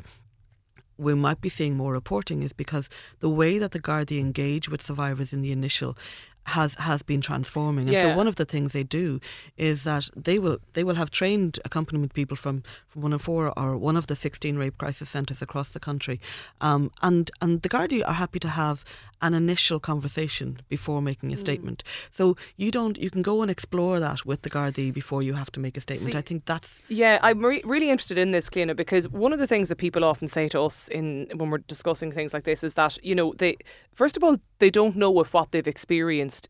[0.97, 4.81] we might be seeing more reporting is because the way that the Gardaí engage with
[4.83, 5.97] survivors in the initial
[6.45, 7.87] has has been transforming.
[7.87, 8.03] And Yeah.
[8.11, 9.19] so one of the things they do
[9.57, 13.57] is that they will they will have trained accompaniment people from, from one of four
[13.59, 16.19] or one of the sixteen rape crisis centres across the country,
[16.59, 18.83] um, and and the Gardaí are happy to have
[19.21, 21.83] an initial conversation before making a statement.
[22.11, 25.51] So you don't you can go and explore that with the Gardaí before you have
[25.51, 26.13] to make a statement.
[26.13, 29.39] See- I think that's Yeah, I'm re- really interested in this, Cliona, because one of
[29.39, 32.63] the things that people often say to us in when we're discussing things like this
[32.63, 33.57] is that you know they
[33.93, 36.40] first of all they don't know if what they've experienced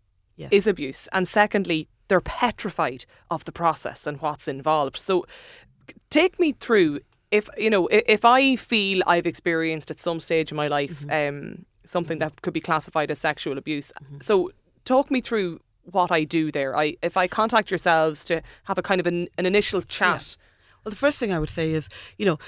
[0.41, 0.51] Yes.
[0.51, 4.97] is abuse, and secondly they're petrified of the process and what's involved.
[4.97, 5.25] So,
[6.09, 6.99] take me through
[7.31, 11.35] if you know if I feel I've experienced at some stage in my life mm-hmm.
[11.37, 12.35] um, something mm-hmm.
[12.35, 13.93] that could be classified as sexual abuse.
[14.03, 14.17] Mm-hmm.
[14.21, 14.51] So,
[14.83, 16.77] talk me through what I do there.
[16.77, 20.37] I if I contact yourselves to have a kind of an, an initial chat.
[20.83, 22.39] Well, the first thing I would say is, you know,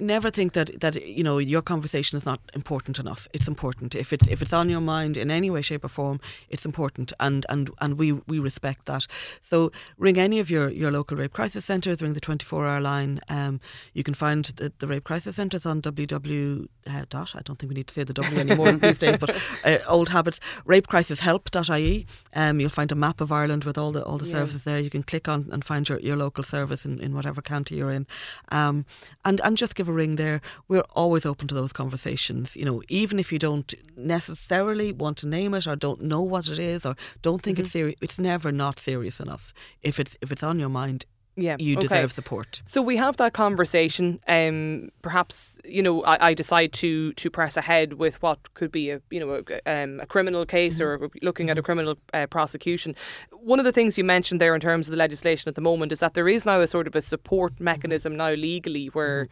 [0.00, 3.28] never think that that you know your conversation is not important enough.
[3.32, 6.20] It's important if it's if it's on your mind in any way, shape, or form.
[6.48, 9.06] It's important, and and and we we respect that.
[9.42, 12.02] So ring any of your your local rape crisis centres.
[12.02, 13.20] Ring the twenty four hour line.
[13.28, 13.60] Um,
[13.92, 16.66] you can find the, the rape crisis centres on www.
[16.86, 19.30] Uh, dot I don't think we need to say the W anymore these days, but
[19.64, 20.38] uh, old habits.
[20.66, 22.06] Rapecrisishelp.ie.
[22.34, 24.32] Um, you'll find a map of Ireland with all the all the Yeah.
[24.34, 24.78] services there.
[24.80, 27.90] You can click on and find your, your local service in, in whatever county you're
[27.90, 28.06] in,
[28.50, 28.84] um,
[29.24, 30.40] and and just give a ring there.
[30.68, 32.56] We're always open to those conversations.
[32.56, 36.48] You know, even if you don't necessarily want to name it or don't know what
[36.48, 39.52] it is or don't think it's serious, it's never not serious enough.
[39.82, 41.04] If it's if it's on your mind,
[41.36, 41.88] Yeah, you okay.
[41.88, 42.62] deserve support.
[42.64, 44.20] So we have that conversation.
[44.28, 48.90] Um, perhaps you know I, I decide to to press ahead with what could be
[48.94, 49.42] a you know a,
[49.74, 52.94] um, a criminal case or looking at a criminal uh, prosecution.
[53.32, 55.92] One of the things you mentioned there in terms of the legislation at the moment
[55.92, 59.28] is that there is now a sort of a support mechanism now legally where.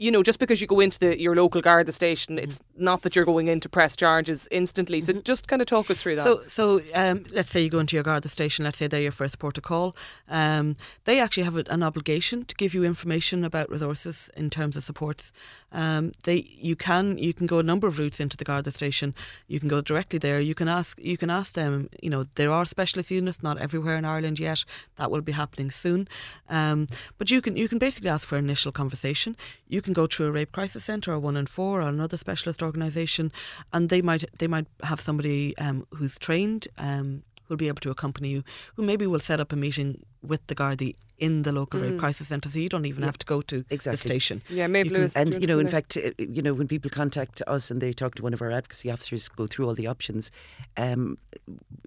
[0.00, 3.14] You know, just because you go into the your local Garda station, it's not that
[3.14, 5.02] you're going in to press charges instantly.
[5.02, 6.24] So, just kind of talk us through that.
[6.24, 8.64] So, so um, let's say you go into your Garda station.
[8.64, 9.94] Let's say they're your first port of call.
[10.26, 14.74] Um, they actually have a- an obligation to give you information about resources in terms
[14.74, 15.32] of supports.
[15.70, 19.14] Um, they, you can, you can go a number of routes into the Garda station.
[19.48, 20.40] You can go directly there.
[20.40, 21.90] You can ask, you can ask them.
[22.02, 24.64] You know, there are specialist units, not everywhere in Ireland yet.
[24.96, 26.08] That will be happening soon.
[26.48, 26.86] Um,
[27.18, 29.36] but you can, you can basically ask for an initial conversation.
[29.68, 32.62] You can go through a rape crisis centre or one in four or another specialist
[32.62, 33.32] organisation,
[33.72, 37.90] and they might they might have somebody um, who's trained um, who'll be able to
[37.90, 38.44] accompany you,
[38.76, 42.28] who maybe will set up a meeting with the Gardaí in the local rape crisis
[42.28, 43.92] centre, so you don't even have to go to exactly.
[43.96, 44.40] the station.
[44.48, 45.70] yeah, maybe you can- Lewis, And you know, in in?
[45.72, 48.90] fact, you know, when people contact us and they talk to one of our advocacy
[48.90, 50.30] officers, go through all the options,
[50.78, 51.18] um,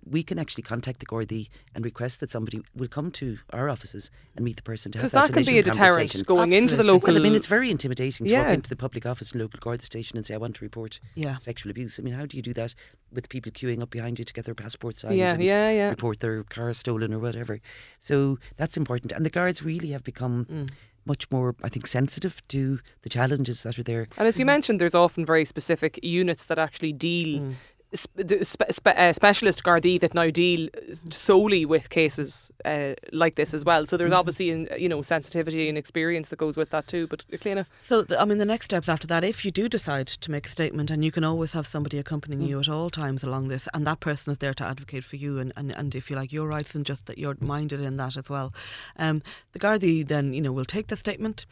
[0.08, 4.12] we can actually contact the Gardaí and request that somebody will come to our offices
[4.36, 6.76] and meet the person to have because that, that can be a deterrent going into
[6.76, 7.08] the local.
[7.14, 8.44] Well, I mean, it's very intimidating to Yeah.
[8.44, 11.00] walk into the public office and local Garda station and say, "I want to report
[11.16, 11.38] Yeah.
[11.40, 12.76] sexual abuse." I mean, how do you do that
[13.12, 15.90] with people queuing up behind you to get their passport signed Yeah, and yeah, yeah.
[15.90, 17.60] report their car stolen or whatever?
[17.98, 18.23] So
[18.60, 20.68] that's important, and the guards really have become Mm.
[21.06, 22.62] much more, I think, sensitive to
[23.04, 24.06] the challenges that are there.
[24.18, 27.30] And as you mentioned, there's often very specific units that actually deal.
[27.42, 27.56] Mm.
[27.96, 30.68] Spe- spe- uh, specialist Gardaí that now deal
[31.12, 33.86] solely with cases uh, like this as well.
[33.86, 37.06] So there's obviously, an, you know, sensitivity and experience that goes with that too.
[37.06, 40.08] But uh, Cliona, So, I mean, the next steps after that, if you do decide
[40.08, 43.24] to make a statement, and you can always have somebody accompanying you at all times
[43.24, 46.10] along this, and that person is there to advocate for you, and, and, and if
[46.10, 48.54] you like your rights, and just that you're minded in that as well.
[48.98, 51.46] Um, the Gardaí then, you know, will take the statement,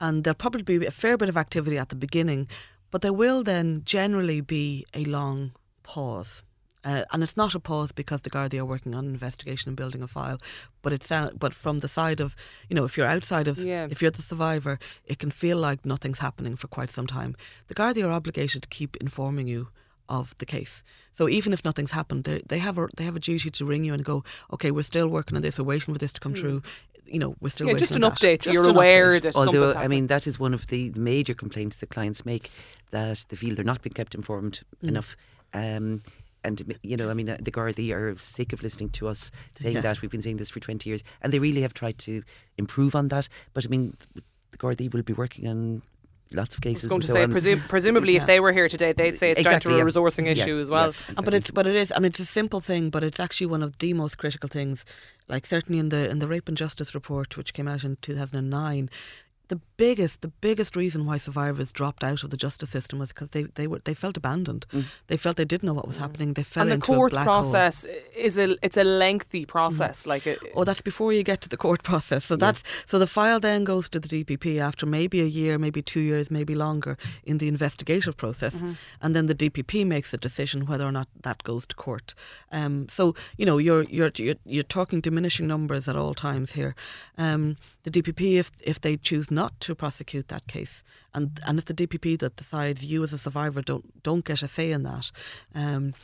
[0.00, 2.48] and there'll probably be a fair bit of activity at the beginning,
[2.90, 5.52] but there will then generally be a long
[5.94, 6.42] pause.
[6.84, 9.76] Uh, and it's not a pause because the Gardaí are working on an investigation and
[9.76, 10.38] building a file,
[10.82, 11.08] but it's
[11.44, 12.36] but from the side of
[12.68, 13.88] you know if you're outside of Yeah.
[13.90, 17.34] if you're the survivor, it can feel like nothing's happening for quite some time.
[17.68, 19.68] The Gardaí are obligated to keep informing you
[20.08, 20.84] of the case.
[21.18, 23.84] So even if nothing's happened, they they have a they have a duty to ring
[23.86, 24.22] you and go,
[24.54, 25.58] okay, we're still working on this.
[25.58, 26.62] We're waiting for this to come through.
[27.14, 27.66] You know, we're still.
[27.66, 28.18] Yeah, waiting just an on that.
[28.20, 28.42] update.
[28.42, 29.22] so Just you're an aware update.
[29.22, 32.50] that Although, I mean, that is one of the major complaints that clients make
[32.90, 34.88] that they feel they're not being kept informed Mm.
[34.90, 35.16] enough.
[35.54, 36.02] Um,
[36.44, 39.76] and, you know, I mean, uh, the Gardaí are sick of listening to us saying
[39.76, 39.80] Yeah.
[39.80, 40.00] that.
[40.00, 41.02] We've been saying this for 20 years.
[41.22, 42.22] And they really have tried to
[42.56, 43.28] improve on that.
[43.52, 43.96] But, I mean,
[44.52, 45.82] the Gardaí will be working on
[46.32, 46.88] lots of I was cases.
[46.88, 47.32] going and to so say, on.
[47.32, 49.90] presum- presumably, if they were here today, they'd say it's Exactly, down to a yeah.
[49.90, 50.94] resourcing Yeah, issue as yeah, well.
[51.16, 51.92] Uh, But it's but it is.
[51.96, 54.84] I mean, it's a simple thing, but it's actually one of the most critical things.
[55.28, 58.14] Like certainly in the in the rape and justice report, which came out in two
[58.14, 58.88] thousand and nine,
[59.48, 63.30] the biggest the biggest reason why survivors dropped out of the justice system was because
[63.30, 64.66] they they were they felt abandoned.
[65.08, 66.34] They felt they didn't know what was happening.
[66.34, 66.72] They fell Mm.
[66.72, 67.42] and the into a court black hole.
[67.42, 67.84] process
[68.16, 70.06] is a it's a lengthy process.
[70.06, 72.24] Like it, Oh, that's before you get to the court process.
[72.24, 75.82] So that's so the file then goes to the DPP after maybe a year, maybe
[75.82, 78.62] two years, maybe longer in the investigative process,
[79.02, 82.14] and then the DPP makes a decision whether or not that goes to court.
[82.52, 86.74] Um, so you know you're you're you're, you're talking diminishing numbers at all times here.
[87.18, 90.82] Um, the DPP, if if they choose not to prosecute that case,
[91.14, 94.48] and and if the DPP that decides you as a survivor don't don't get a
[94.48, 95.10] say in that.
[95.54, 95.94] Um,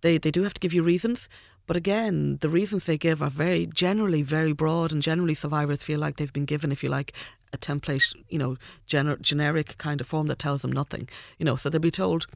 [0.00, 1.28] they they do have to give you reasons.
[1.66, 6.00] But again, the reasons they give are very generally very broad, and generally survivors feel
[6.00, 7.12] like they've been given, if you like,
[7.52, 11.10] a template, you know, gener- generic kind of form that tells them nothing.
[11.38, 12.26] You know, so they'll be told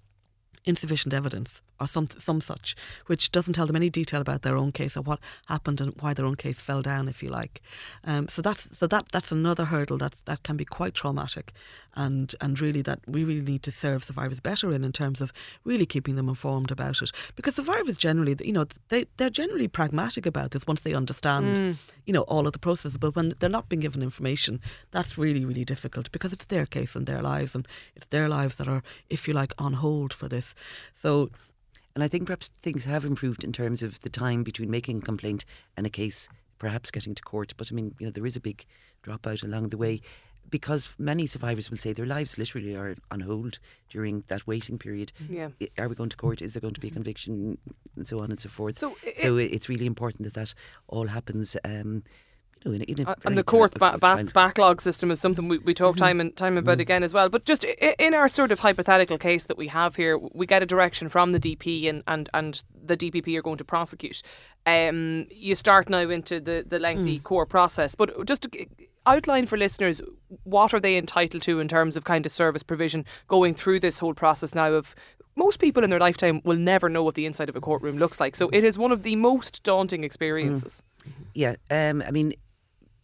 [0.65, 4.73] insufficient evidence or some some such, which doesn't tell them any detail about their own
[4.73, 7.61] case or what happened and why their own case fell down, if you like.
[8.05, 11.53] Um, so that's so that that's another hurdle that that can be quite traumatic,
[11.95, 15.33] and and really that we really need to serve survivors better in in terms of
[15.65, 20.27] really keeping them informed about it because survivors generally, you know, they they're generally pragmatic
[20.27, 22.99] about this once they understand, you know, all of the processes.
[22.99, 26.95] But when they're not being given information, that's really really difficult because it's their case
[26.97, 27.67] and their lives, and
[27.97, 30.55] it's their lives that are, if you like, on hold for this.
[30.95, 31.31] So
[31.95, 35.03] And I think perhaps things have improved in terms of the time between making a
[35.03, 35.45] complaint
[35.77, 36.29] and a case
[36.59, 37.55] perhaps getting to court.
[37.57, 38.65] But I mean, you know, there is a big
[39.05, 40.01] dropout along the way
[40.49, 45.13] because many survivors will say their lives literally are on hold during that waiting period.
[45.29, 45.49] Yeah.
[45.79, 46.43] Are we going to court?
[46.43, 47.59] Is there going to be a conviction?
[47.97, 48.79] And so on and so forth.
[48.79, 50.55] So i- so it's really important that that
[50.89, 51.57] all happens.
[51.65, 52.05] Um,
[52.65, 55.97] in, in Uh, and the court ba- ba- backlog system is something we, we talk
[55.97, 57.29] time and time about again as well.
[57.29, 60.63] But just i- in our sort of hypothetical case that we have here, we get
[60.63, 64.23] a direction from the DP and, and, and the DPP are going to prosecute.
[64.67, 67.95] Um, you start now into the, the lengthy court process.
[67.95, 68.67] But just to
[69.07, 70.01] outline for listeners,
[70.45, 73.99] what are they entitled to in terms of kind of service provision going through this
[73.99, 74.95] whole process now of
[75.35, 78.21] most people in their lifetime will never know what the inside of a courtroom looks
[78.21, 78.37] like.
[78.37, 80.83] So it is one of the most daunting experiences.
[81.35, 82.35] Yeah, um, I mean,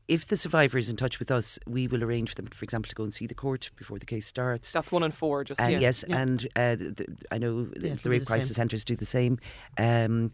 [0.09, 2.89] if the survivor is in touch with us, we will arrange for them, for example,
[2.89, 4.73] to go and see the court before the case starts.
[4.73, 5.79] That's one in four, just Uh, yeah.
[5.81, 6.19] Yes, Yeah.
[6.19, 9.39] and uh, the, the, I know the- Yeah, the rape crisis centres do the same.
[9.77, 10.31] Um,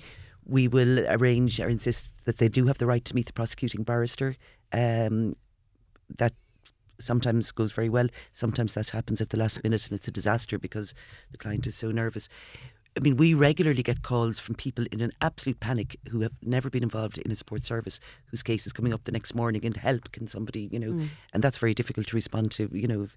[0.46, 3.82] we will arrange or insist that they do have the right to meet the prosecuting
[3.82, 4.36] barrister.
[4.72, 5.32] Um,
[6.18, 6.34] that
[7.00, 8.06] sometimes goes very well.
[8.32, 10.94] Sometimes that happens at the last minute and it's a disaster because
[11.32, 12.28] the client is so nervous.
[12.96, 16.70] I mean, we regularly get calls from people in an absolute panic who have never
[16.70, 19.76] been involved in a support service, whose case is coming up the next morning, and
[19.76, 20.92] help can somebody, you know,
[21.32, 23.08] and that's very difficult to respond to, you know,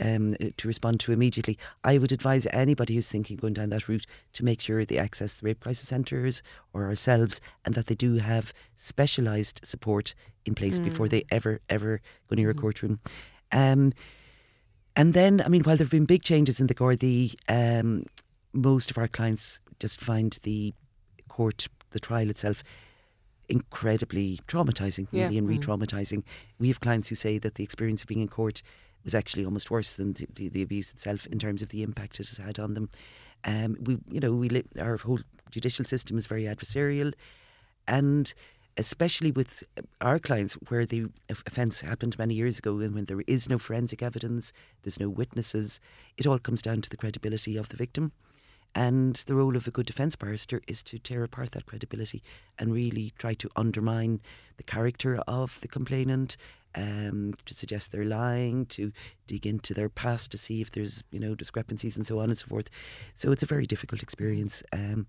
[0.00, 1.58] um, to respond to immediately.
[1.82, 5.36] I would advise anybody who's thinking going down that route to make sure they access
[5.36, 6.42] the rape crisis centres
[6.74, 12.02] or ourselves, and that they do have specialised support in place before they ever ever
[12.28, 13.00] go near a courtroom.
[13.52, 13.94] Um,
[14.96, 18.04] and then, I mean, while there have been big changes in the Gardaí, um,
[18.54, 20.72] most of our clients just find the
[21.28, 22.62] court, the trial itself,
[23.48, 25.24] incredibly traumatizing, Yeah.
[25.24, 26.22] really, and re-traumatizing.
[26.58, 28.62] We have clients who say that the experience of being in court
[29.04, 32.18] was actually almost worse than the, the, the abuse itself in terms of the impact
[32.20, 32.88] it has had on them.
[33.44, 35.18] Um, we, you know, we li- our whole
[35.50, 37.12] judicial system is very adversarial,
[37.86, 38.32] and
[38.78, 39.62] especially with
[40.00, 43.58] our clients where the off- offence happened many years ago and when there is no
[43.58, 45.80] forensic evidence, there's no witnesses,
[46.16, 48.12] it all comes down to the credibility of the victim.
[48.74, 52.22] And the role of a good defence barrister is to tear apart that credibility
[52.58, 54.20] and really try to undermine
[54.56, 56.36] the character of the complainant,
[56.74, 58.92] um, to suggest they're lying, to
[59.26, 62.38] dig into their past to see if there's you know discrepancies and so on and
[62.38, 62.68] so forth.
[63.14, 64.62] So it's a very difficult experience.
[64.72, 65.06] Um,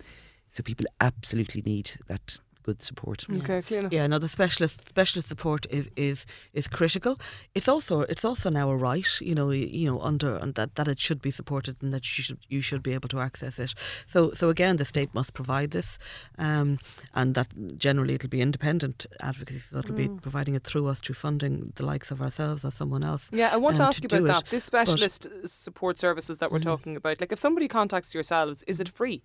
[0.48, 3.26] so people absolutely need that good support.
[3.30, 3.92] Okay, Clíona.
[3.92, 7.14] Yeah, no, the specialist specialist support is is is critical.
[7.54, 10.88] It's also it's also now a right, you know, you know, under and that that
[10.88, 13.74] it should be supported and that you should you should be able to access it.
[14.08, 16.00] So so again, the state must provide this,
[16.38, 16.80] um,
[17.14, 17.48] and that
[17.78, 21.86] generally it'll be independent advocacy, so it'll be providing it through us through funding the
[21.86, 23.30] likes of ourselves or someone else.
[23.32, 24.46] Yeah, I want to um, ask you do about it.
[24.46, 24.52] that.
[24.52, 28.80] This specialist uh, support services that we're talking about, like if somebody contacts yourselves, is
[28.80, 29.22] it free?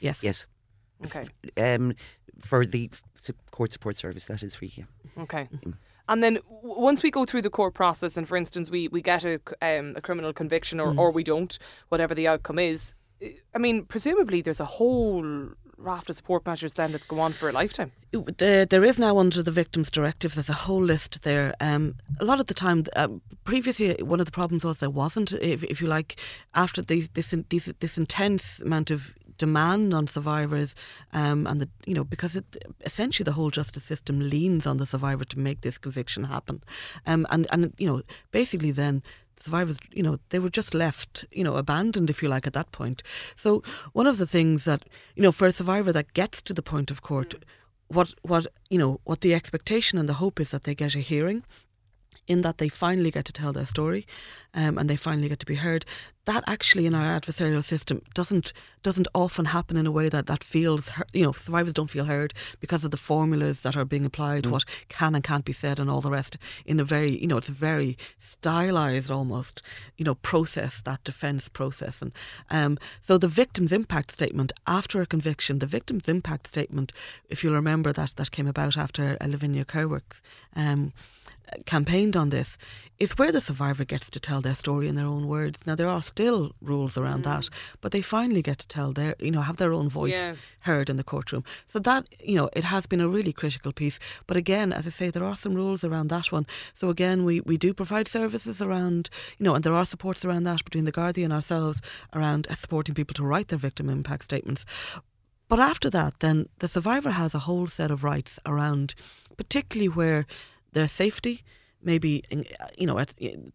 [0.00, 0.22] Yes.
[0.22, 0.46] Yes,
[1.04, 1.26] Okay.
[1.56, 1.94] um,
[2.40, 2.90] for the
[3.50, 4.72] court support service, that is free.
[4.76, 4.84] Yeah.
[5.22, 5.48] Okay.
[6.08, 9.24] And then once we go through the court process, and for instance, we, we get
[9.24, 11.58] a, c- um, a criminal conviction or, or we don't,
[11.88, 16.74] whatever the outcome is, I- I mean, presumably there's a whole raft of support measures
[16.74, 17.90] then that go on for a lifetime.
[18.38, 20.34] There, there is now under the Victims Directive.
[20.34, 21.54] There's a whole list there.
[21.60, 23.08] Um, a lot of the time, uh,
[23.44, 26.18] previously, one of the problems was there wasn't, if, if you like,
[26.54, 30.74] after these, this in- these, this intense amount of demand on survivors,
[31.12, 32.44] um, and the you know because it,
[32.84, 36.62] essentially the whole justice system leans on the survivor to make this conviction happen,
[37.06, 39.02] um, and and you know basically then
[39.38, 42.72] survivors, you know, they were just left, you know, abandoned, if you like, at that
[42.72, 43.02] point.
[43.36, 43.62] So
[43.92, 44.82] one of the things that,
[45.14, 47.34] you know, for a survivor that gets to the point of court,
[47.88, 51.00] what what you know, what the expectation and the hope is that they get a
[51.00, 51.44] hearing.
[52.26, 54.04] In that they finally get to tell their story,
[54.52, 55.84] um, and they finally get to be heard.
[56.24, 58.52] That actually, in our adversarial system, doesn't
[58.82, 62.34] doesn't often happen in a way that that feels, you know, survivors don't feel heard
[62.58, 65.88] because of the formulas that are being applied, what can and can't be said, and
[65.88, 66.36] all the rest.
[66.64, 69.62] In a very, you know, it's a very stylized almost,
[69.96, 72.12] you know, process that defence process, and
[72.50, 76.92] um, so the victim's impact statement after a conviction, the victim's impact statement,
[77.28, 80.20] if you'll remember that that came about after Lavinia Kerwick's.
[80.56, 80.92] Um,
[81.64, 82.56] campaigned on this
[82.98, 85.60] is where the survivor gets to tell their story in their own words.
[85.66, 87.48] Now there are still rules around that,
[87.80, 90.34] but they finally get to tell their, you know, have their own voice Yeah.
[90.60, 91.44] heard in the courtroom.
[91.66, 93.98] So that, you know, it has been a really critical piece.
[94.26, 96.46] But again, as I say, there are some rules around that one.
[96.72, 100.44] So again, we, we do provide services around, you know, and there are supports around
[100.44, 101.82] that between the Guardian and ourselves
[102.14, 104.64] around uh, supporting people to write their victim impact statements.
[105.48, 108.94] But after that, then the survivor has a whole set of rights around,
[109.36, 110.26] particularly where
[110.76, 111.36] their safety,
[111.82, 112.96] maybe uh, you know,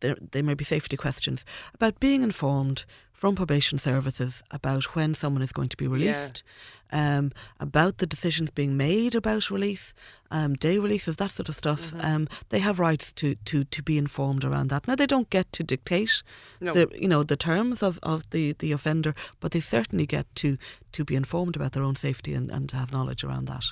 [0.02, 1.46] there there may be safety questions
[1.78, 2.80] about being informed
[3.22, 6.44] from probation services about when someone is going to be released,
[6.92, 9.94] um, about the decisions being made about release,
[10.30, 11.94] um, day releases, that sort of stuff.
[12.00, 14.88] Um, they have rights to, to, to be informed around that.
[14.88, 16.24] Now they don't get to dictate
[16.60, 16.74] No.
[16.74, 20.58] the you know the terms of, of the, the offender, but they certainly get to
[20.92, 23.66] to be informed about their own safety and, and to have knowledge around that.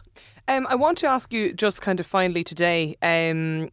[0.47, 2.97] Um, I want to ask you just kind of finally today.
[3.01, 3.69] Um,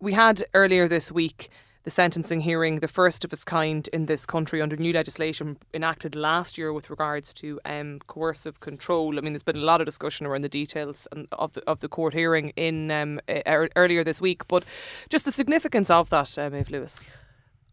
[0.00, 1.48] we had earlier this week
[1.84, 6.14] the sentencing hearing, the first of its kind in this country under new legislation enacted
[6.14, 9.18] last year with regards to um, coercive control.
[9.18, 11.88] I mean, there's been a lot of discussion around the details of the, of the
[11.88, 14.64] court hearing in um, earlier this week, but
[15.08, 17.06] just the significance of that, uh, Maeve Lewis.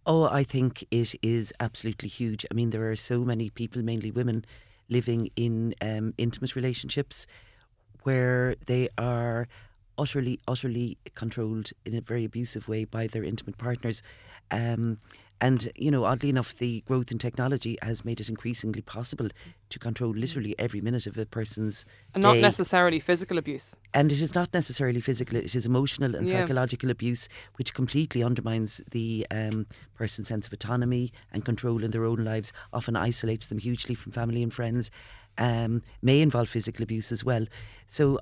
[0.05, 2.45] Oh, I think it is absolutely huge.
[2.49, 4.43] I mean, there are so many people, mainly women,
[4.89, 7.27] living in um, intimate relationships
[8.03, 9.47] where they are
[9.99, 14.01] utterly, utterly controlled in a very abusive way by their intimate partners.
[14.49, 14.99] Um,
[15.41, 19.29] and, you know, oddly enough, the growth in technology has made it increasingly possible
[19.69, 22.41] to control literally every minute of a person's And not day.
[22.41, 23.73] necessarily physical abuse.
[23.93, 26.41] And it is not necessarily physical, it is emotional and Yeah.
[26.41, 32.03] psychological abuse, which completely undermines the um, person's sense of autonomy and control in their
[32.05, 34.91] own lives, often isolates them hugely from family and friends,
[35.37, 37.45] um, may involve physical abuse as well.
[37.87, 38.19] So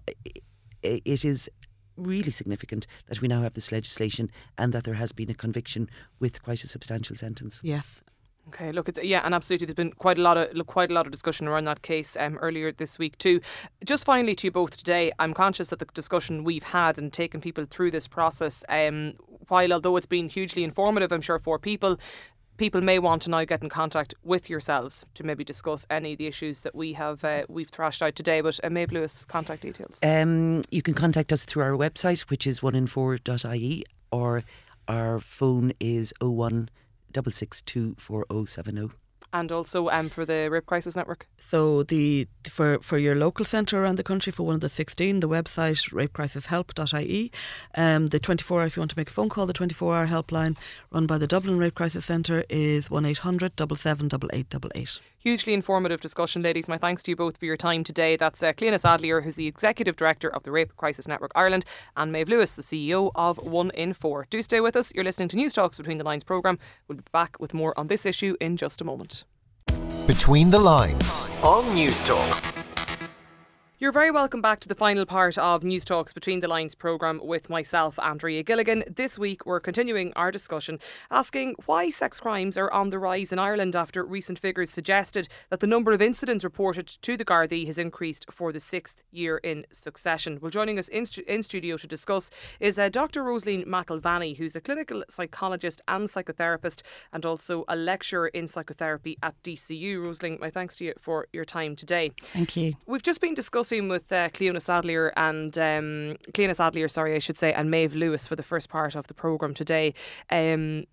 [0.83, 1.49] it is
[1.97, 5.89] really significant that we now have this legislation and that there has been a conviction
[6.19, 7.59] with quite a substantial sentence.
[7.63, 8.01] Yes.
[8.49, 10.93] Okay, look, it's, yeah, and absolutely, there's been quite a lot of look, quite a
[10.93, 13.41] lot of discussion around that case um, earlier this week too.
[13.83, 17.41] Just finally, to you both today, I'm conscious that the discussion we've had and taken
[17.41, 19.15] people through this process, um,
[19.49, 21.99] while although it's been hugely informative, I'm sure for people,
[22.57, 26.17] people may want to now get in contact with yourselves to maybe discuss any of
[26.17, 28.41] the issues that we have uh, we've thrashed out today.
[28.41, 29.99] But uh, Maeve Lewis, contact details.
[30.03, 34.43] Um, you can contact us through our website, which is oneinfour.ie, or
[34.87, 36.69] our phone is 01
[37.13, 38.89] 662 4070.
[39.33, 41.27] And also um, for the Rape Crisis Network.
[41.37, 45.19] So the for for your local centre around the country for one of the 16,
[45.19, 47.31] the website rapecrisishelp.ie.
[47.75, 50.07] Um, the 24 hour, if you want to make a phone call, the 24 hour
[50.07, 50.57] helpline
[50.91, 54.99] run by the Dublin Rape Crisis Centre is 1800 77 8888.
[55.19, 56.69] Hugely informative discussion, ladies.
[56.69, 58.15] My thanks to you both for your time today.
[58.15, 61.65] That's uh, Clíona Saidléar, who's the Executive Director of the Rape Crisis Network Ireland,
[61.97, 64.27] and Maeve Lewis, the CEO of One in Four.
[64.29, 64.93] Do stay with us.
[64.93, 66.59] You're listening to Newstalk's Between the Lines programme.
[66.87, 69.16] We'll be back with more on this issue in just a moment.
[70.07, 72.56] Between the Lines on Newstalk.
[73.79, 77.47] You're very welcome back to the final part of Newstalk's Between the Lines programme with
[77.47, 78.83] myself, Andrea Gilligan.
[78.87, 80.79] This week, we're continuing our discussion
[81.11, 85.59] asking why sex crimes are on the rise in Ireland after recent figures suggested that
[85.59, 89.63] the number of incidents reported to the Gardaí has increased for the sixth year in
[89.71, 90.39] succession.
[90.41, 93.23] Well, joining us in, stu- in studio to discuss is uh, Dr.
[93.23, 96.81] Rosaleen McElvaney, who's a clinical psychologist and psychotherapist
[97.13, 100.01] and also a lecturer in psychotherapy at DCU.
[100.01, 102.11] Rosaleen, my thanks to you for your time today.
[102.33, 102.73] Thank you.
[102.87, 106.17] We've just been discussing with uh, Clíona Saidléar and um,
[106.55, 109.53] Saidléar, sorry, I should say, and Maeve Lewis for the first part of the programme
[109.53, 109.93] today.
[110.29, 110.85] Um,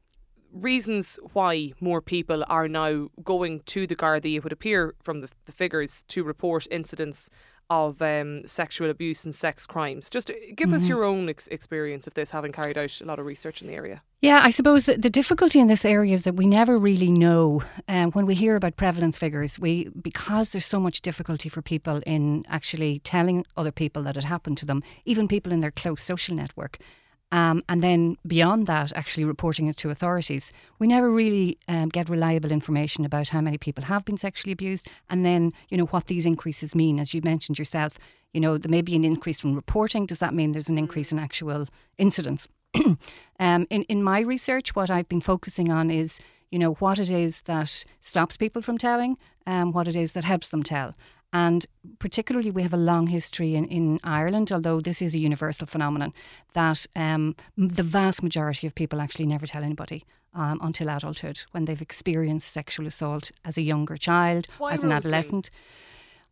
[0.53, 5.29] reasons why more people are now going to the Gardaí, it would appear from the,
[5.47, 7.31] the figures, to report incidents
[7.71, 10.11] of um, sexual abuse and sex crimes.
[10.11, 10.77] Just uh, give mm-hmm.
[10.77, 13.69] us your own ex- experience of this, having carried out a lot of research in
[13.69, 14.03] the area.
[14.21, 17.63] Yeah, I suppose the, the difficulty in this area is that we never really know.
[17.89, 22.01] Um, when we hear about prevalence figures, we because there's so much difficulty for people
[22.07, 26.03] in actually telling other people that it happened to them, even people in their close
[26.03, 26.79] social network.
[27.33, 30.53] Um, and then beyond that, actually reporting it to authorities.
[30.79, 34.89] We never really um, get reliable information about how many people have been sexually abused,
[35.11, 37.01] and then you know what these increases mean.
[37.01, 37.99] As you mentioned yourself,
[38.33, 40.07] you know there may be an increase in reporting.
[40.07, 41.67] Does that mean there's an increase in actual
[41.99, 42.47] incidents?
[43.41, 46.21] um, in in my research, what I've been focusing on is
[46.51, 50.13] you know what it is that stops people from telling, and um, what it is
[50.13, 50.95] that helps them tell.
[51.35, 51.67] And
[51.99, 56.15] particularly, we have a long history in, in Ireland, although this is a universal phenomenon,
[56.53, 60.05] that um, the vast majority of people actually never tell anybody.
[60.37, 64.91] Um, until adulthood, when they've experienced sexual assault as a younger child, Why as an
[64.91, 65.49] adolescent.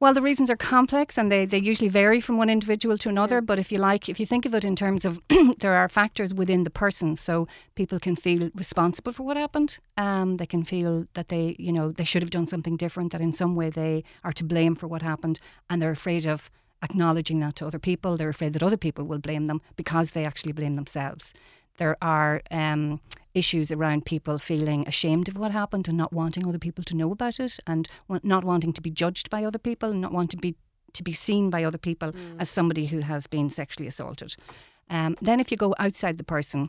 [0.02, 3.36] Well, the reasons are complex and they, they usually vary from one individual to another.
[3.36, 3.42] Yeah.
[3.42, 5.20] But if you like, if you think of it in terms of
[5.60, 7.46] there are factors within the person, so
[7.76, 9.78] people can feel responsible for what happened.
[9.96, 13.20] Um, they can feel that they, you know, they should have done something different, that
[13.20, 15.38] in some way they are to blame for what happened,
[15.70, 16.50] and they're afraid of
[16.82, 18.16] acknowledging that to other people.
[18.16, 21.32] They're afraid that other people will blame them because they actually blame themselves.
[21.76, 23.00] There are um,
[23.34, 27.10] issues around people feeling ashamed of what happened and not wanting other people to know
[27.10, 27.88] about it and
[28.22, 30.56] not wanting to be judged by other people, and not wanting to be
[30.92, 32.36] to be seen by other people mm.
[32.38, 34.36] as somebody who has been sexually assaulted.
[34.90, 36.68] Um, then, if you go outside the person,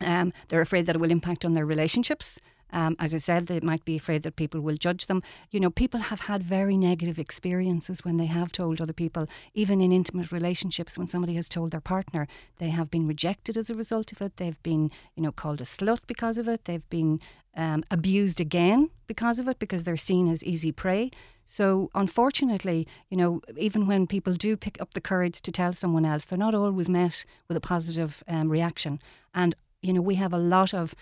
[0.00, 2.38] um, they're afraid that it will impact on their relationships.
[2.72, 5.22] Um, as I said, they might be afraid that people will judge them.
[5.50, 9.80] You know, people have had very negative experiences when they have told other people, even
[9.80, 12.26] in intimate relationships, when somebody has told their partner,
[12.58, 14.36] they have been rejected as a result of it.
[14.36, 16.64] They've been, you know, called a slut because of it.
[16.64, 17.20] They've been
[17.56, 21.10] um, abused again because of it, because they're seen as easy prey.
[21.44, 26.04] So, unfortunately, you know, even when people do pick up the courage to tell someone
[26.04, 29.00] else, they're not always met with a positive um, reaction.
[29.32, 30.94] And, you know, we have a lot of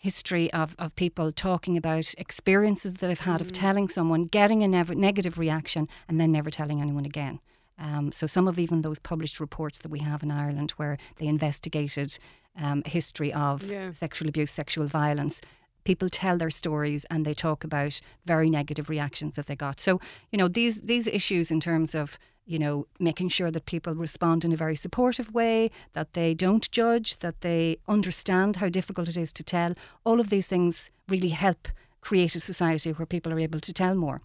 [0.00, 3.42] history of, of people talking about experiences that they've had mm.
[3.42, 7.38] of telling someone, getting a nev- negative reaction, and then never telling anyone again.
[7.78, 11.26] Um, so some of even those published reports that we have in Ireland, where they
[11.26, 12.18] investigated
[12.58, 13.90] um, history of yeah.
[13.90, 15.42] sexual abuse, sexual violence,
[15.84, 19.80] people tell their stories and they talk about very negative reactions that they got.
[19.80, 23.94] So you know these these issues in terms of you know, making sure that people
[23.94, 29.08] respond in a very supportive way, that they don't judge, that they understand how difficult
[29.08, 29.74] it is to tell.
[30.04, 31.68] All of these things really help
[32.00, 34.20] create a society where people are able to tell more.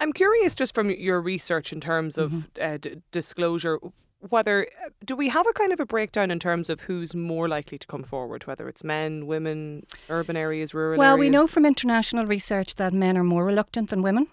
[0.00, 2.74] I'm curious, just from your research in terms of mm-hmm.
[2.74, 3.78] uh, d- disclosure,
[4.28, 4.66] whether
[5.04, 7.86] do we have a kind of a breakdown in terms of who's more likely to
[7.86, 11.18] come forward, whether it's men, women, urban areas, rural well, areas?
[11.18, 14.28] Well, we know from international research that men are more reluctant than women.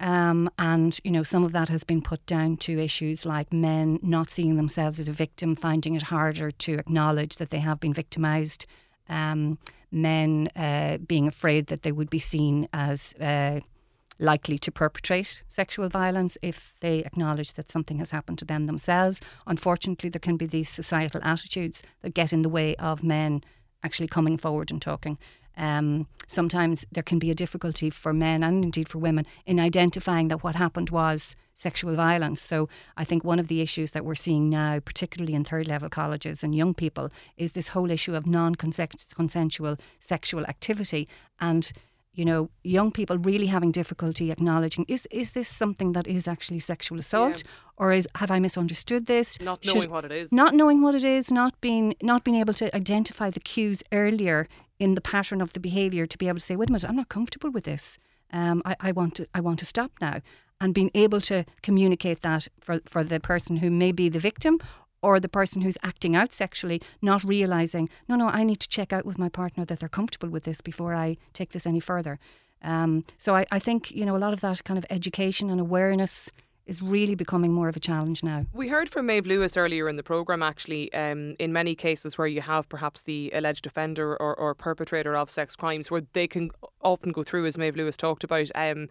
[0.00, 3.98] Um, and, you know, some of that has been put down to issues like men
[4.02, 7.92] not seeing themselves as a victim, finding it harder to acknowledge that they have been
[7.92, 8.66] victimised,
[9.08, 9.58] um,
[9.90, 13.58] men uh, being afraid that they would be seen as uh,
[14.18, 19.20] likely to perpetrate sexual violence if they acknowledge that something has happened to them themselves.
[19.46, 23.42] Unfortunately, there can be these societal attitudes that get in the way of men
[23.82, 25.18] actually coming forward and talking.
[25.58, 30.28] Um, sometimes there can be a difficulty for men and indeed for women in identifying
[30.28, 32.40] that what happened was sexual violence.
[32.40, 35.88] So I think one of the issues that we're seeing now, particularly in third level
[35.88, 41.08] colleges and young people, is this whole issue of non consensual sexual activity
[41.40, 41.72] and
[42.14, 46.58] you know, young people really having difficulty acknowledging is is this something that is actually
[46.58, 47.50] sexual assault, yeah.
[47.76, 49.40] or is have I misunderstood this?
[49.40, 50.32] Not knowing Should, what it is.
[50.32, 54.48] Not knowing what it is, not being not being able to identify the cues earlier
[54.78, 56.96] in the pattern of the behaviour to be able to say, wait a minute, I'm
[56.96, 57.98] not comfortable with this.
[58.32, 60.20] Um, I, I want to I want to stop now.
[60.60, 64.58] And being able to communicate that for, for the person who may be the victim
[65.00, 68.92] or the person who's acting out sexually, not realizing, no, no, I need to check
[68.92, 72.18] out with my partner that they're comfortable with this before I take this any further.
[72.62, 75.60] Um, so I, I think, you know, a lot of that kind of education and
[75.60, 76.30] awareness
[76.68, 78.44] is really becoming more of a challenge now.
[78.52, 82.26] We heard from Maeve Lewis earlier in the programme, actually, um, in many cases where
[82.26, 86.50] you have perhaps the alleged offender or, or, perpetrator of sex crimes, where they can
[86.82, 88.88] often go through, as Maeve Lewis talked about, um,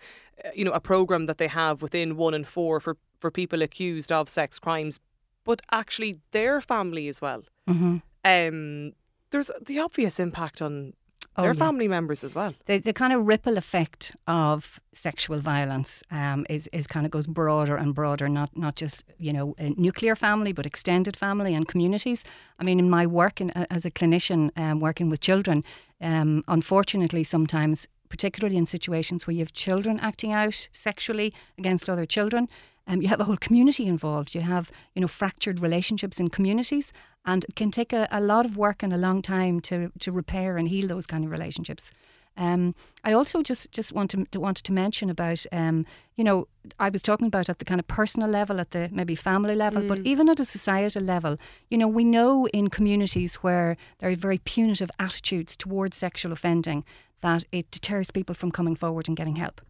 [0.55, 4.11] you know, a programme that they have within One in Four for, for people accused
[4.11, 4.99] of sex crimes,
[5.43, 7.43] but actually their family as well.
[7.69, 7.97] Mm-hmm.
[8.25, 8.93] Um,
[9.30, 10.93] there's the obvious impact on
[11.38, 11.60] Oh, their yeah.
[11.60, 12.56] family members as well.
[12.66, 17.28] The, the kind of ripple effect of sexual violence um, is, is kind of goes
[17.28, 21.68] broader and broader, not not just you know a nuclear family, but extended family and
[21.68, 22.24] communities.
[22.60, 25.64] I mean, in my work in, as a clinician um, working with children,
[26.02, 32.06] um, unfortunately, sometimes, particularly in situations where you have children acting out sexually against other
[32.06, 32.48] children,
[32.88, 34.34] um, you have a whole community involved.
[34.34, 36.94] You have, you know, fractured relationships in communities,
[37.26, 40.12] and it can take a, a lot of work and a long time to to
[40.12, 41.92] repair and heal those kind of relationships.
[42.40, 45.86] Um, I also just just want to, to wanted to mention about, um,
[46.16, 46.48] you know,
[46.80, 49.82] I was talking about at the kind of personal level, at the maybe family level,
[49.88, 51.38] but even at a societal level,
[51.70, 56.86] you know, we know in communities where there are very punitive attitudes towards sexual offending
[57.22, 59.62] that it deters people from coming forward and getting help.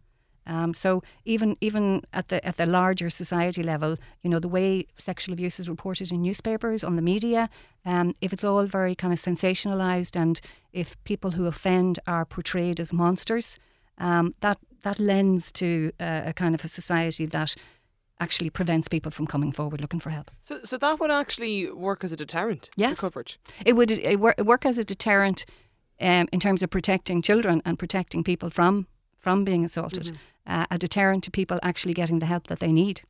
[0.48, 4.86] Um, so even even at the at the larger society level, you know, the way
[4.98, 7.48] sexual abuse is reported in newspapers, on the media,
[7.84, 10.40] um, if it's all very kind of sensationalized, and
[10.72, 13.58] if people who offend are portrayed as monsters,
[13.98, 17.54] um, that that lends to uh, a kind of a society that
[18.20, 20.30] actually prevents people from coming forward looking for help.
[20.40, 22.96] So, so that would actually work as a deterrent Yes.
[22.96, 23.38] for coverage.
[23.64, 25.44] It would it work, it work as a deterrent
[26.00, 28.86] um, in terms of protecting children and protecting people from
[29.18, 30.16] from being assaulted.
[30.46, 33.02] Uh, a deterrent to people actually getting the help that they need.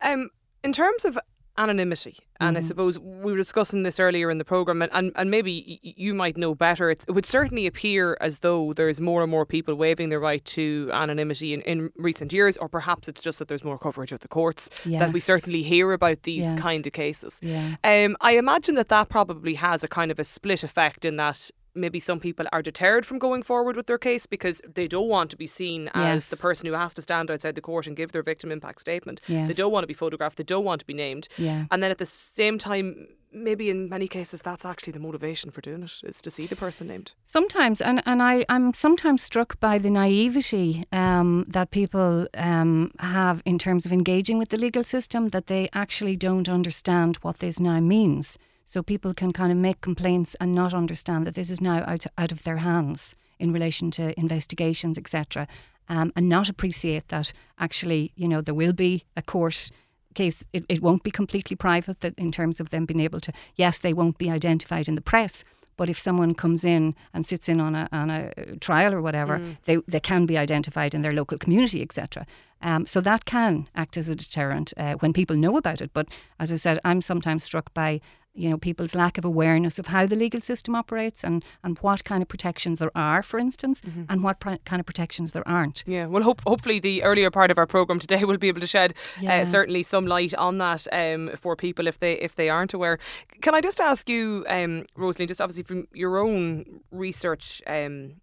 [0.00, 0.30] Um,
[0.62, 1.18] in terms of
[1.56, 2.66] anonymity, and I Mm-hmm.
[2.68, 6.12] suppose we were discussing this earlier in the program, and, and, and maybe y- you
[6.14, 6.90] might know better.
[6.90, 10.44] It, it would certainly appear as though there's more and more people waiving their right
[10.46, 14.18] to anonymity in, in recent years, or perhaps it's just that there's more coverage of
[14.20, 16.60] the courts that we certainly hear about these Yes.
[16.60, 17.38] kind of cases.
[17.42, 17.76] Yeah.
[17.84, 21.50] Um, I imagine that that probably has a kind of a split effect in that
[21.74, 25.30] maybe some people are deterred from going forward with their case because they don't want
[25.30, 26.28] to be seen as Yes.
[26.30, 29.20] the person who has to stand outside the court and give their victim impact statement.
[29.26, 29.46] Yeah.
[29.46, 30.36] They don't want to be photographed.
[30.36, 31.28] They don't want to be named.
[31.36, 31.64] Yeah.
[31.70, 35.60] And then at the same time, maybe in many cases, that's actually the motivation for
[35.60, 37.12] doing it is to see the person named.
[37.24, 43.42] Sometimes, and, and I, I'm sometimes struck by the naivety um, that people um, have
[43.44, 47.58] in terms of engaging with the legal system, that they actually don't understand what this
[47.58, 48.38] now means.
[48.64, 52.06] So people can kind of make complaints and not understand that this is now out,
[52.16, 55.46] out of their hands in relation to investigations, etc.,
[55.88, 59.70] um, and not appreciate that actually, you know, there will be a court
[60.14, 60.42] case.
[60.52, 63.78] It, it won't be completely private that in terms of them being able to, yes,
[63.78, 65.44] they won't be identified in the press,
[65.76, 69.40] but if someone comes in and sits in on a, on a trial or whatever,
[69.64, 72.26] they, they can be identified in their local community, etc.
[72.62, 75.90] Um, so that can act as a deterrent uh, when people know about it.
[75.92, 76.08] But
[76.38, 78.00] as I said, I'm sometimes struck by
[78.34, 82.04] you know people's lack of awareness of how the legal system operates and, and what
[82.04, 85.84] kind of protections there are, for instance, and what pr- kind of protections there aren't.
[85.86, 88.66] Yeah, well, hope, hopefully the earlier part of our program today will be able to
[88.66, 89.42] shed Yeah.
[89.42, 92.98] uh, certainly some light on that um, for people if they if they aren't aware.
[93.40, 98.14] Can I just ask you, um, Rosaleen, just obviously from your own research, um,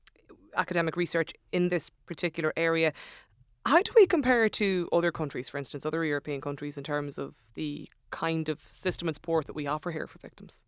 [0.58, 2.92] academic research in this particular area,
[3.66, 7.36] how do we compare to other countries, for instance, other European countries, in terms of
[7.56, 10.64] the kind of system and support that we offer here for victims?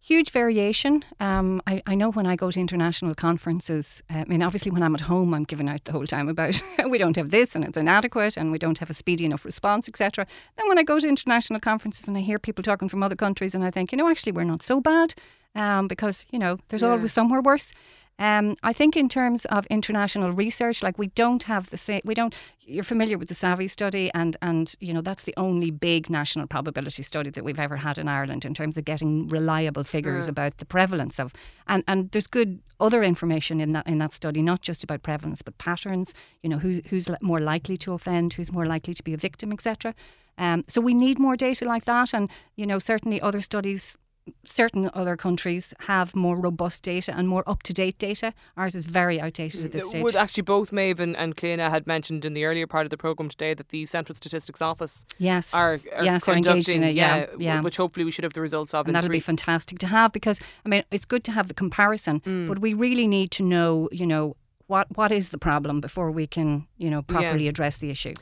[0.00, 1.04] Huge variation.
[1.18, 4.82] Um, I, I know when I go to international conferences, uh, I mean, obviously, when
[4.84, 7.64] I'm at home, I'm giving out the whole time about we don't have this and
[7.64, 10.26] it's inadequate and we don't have a speedy enough response, etc.
[10.56, 13.54] Then when I go to international conferences and I hear people talking from other countries,
[13.54, 15.14] and I think, you know, actually, we're not so bad
[15.56, 16.90] um, because, you know, there's Yeah.
[16.90, 17.72] always somewhere worse.
[18.18, 22.00] Um, I think in terms of international research, like we don't have the same.
[22.04, 22.34] We don't.
[22.60, 26.46] You're familiar with the SAVI study, and and you know that's the only big national
[26.46, 30.56] probability study that we've ever had in Ireland in terms of getting reliable figures about
[30.56, 31.34] the prevalence of.
[31.66, 35.42] And and there's good other information in that in that study, not just about prevalence,
[35.42, 36.14] but patterns.
[36.42, 39.52] You know who who's more likely to offend, who's more likely to be a victim,
[39.52, 39.94] etc.
[40.38, 43.96] Um, so we need more data like that, and you know certainly other studies
[44.44, 48.32] certain other countries have more robust data and more up to date data.
[48.56, 50.02] Ours is very outdated at this stage.
[50.02, 52.96] Would actually both Maeve and, and Clíona had mentioned in the earlier part of the
[52.96, 55.54] programme today that the Central Statistics Office yes.
[55.54, 57.60] are, are Yes, conducting, in it, yeah, w- yeah.
[57.60, 58.86] which hopefully we should have the results of.
[58.86, 61.54] and that'll three- be fantastic to have because I mean it's good to have the
[61.54, 62.48] comparison, Mm.
[62.48, 66.26] but we really need to know, you know, what what is the problem before we
[66.26, 68.14] can, you know, properly address the issue.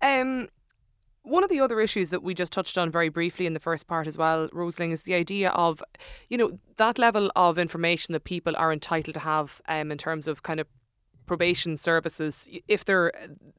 [0.00, 0.48] Um,
[1.22, 3.86] one of the other issues that we just touched on very briefly in the first
[3.86, 5.82] part as well, Rosaleen, is the idea of,
[6.28, 10.26] you know, that level of information that people are entitled to have um, in terms
[10.26, 10.66] of kind of
[11.26, 13.12] probation services if they're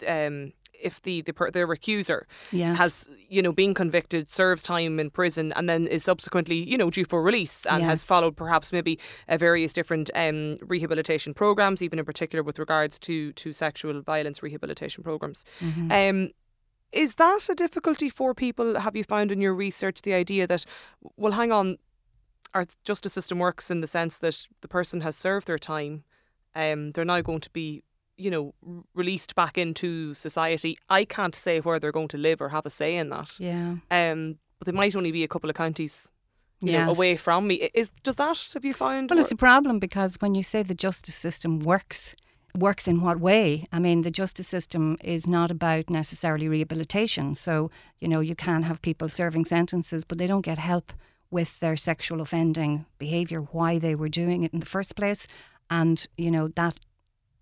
[0.07, 0.51] um,
[0.83, 2.77] if the the, the recuser Yes.
[2.77, 6.89] has you know been convicted, serves time in prison, and then is subsequently you know
[6.89, 8.99] due for release and has followed perhaps maybe
[9.29, 14.43] uh, various different um, rehabilitation programs, even in particular with regards to to sexual violence
[14.43, 15.45] rehabilitation programs.
[15.61, 15.91] Mm-hmm.
[15.91, 16.31] Um,
[16.93, 18.79] is that a difficulty for people?
[18.79, 20.65] Have you found in your research the idea that,
[21.17, 21.77] well, hang on,
[22.53, 26.03] our justice system works in the sense that the person has served their time,
[26.55, 27.83] um, they're now going to be,
[28.15, 28.53] you know,
[28.93, 30.77] released back into society.
[30.89, 33.39] I can't say where they're going to live or have a say in that.
[33.39, 33.75] Yeah.
[33.89, 36.11] Um, but they might only be a couple of counties,
[36.61, 36.89] you know, Yes.
[36.97, 37.55] away from me.
[37.73, 39.09] Is does that have you found?
[39.09, 42.15] Well, or- it's a problem because when you say the justice system works,
[42.57, 43.65] works in what way?
[43.71, 47.35] I mean, the justice system is not about necessarily rehabilitation.
[47.35, 50.93] So, you know, you can have people serving sentences, but they don't get help
[51.31, 55.25] with their sexual offending behaviour, why they were doing it in the first place.
[55.69, 56.75] And, you know, that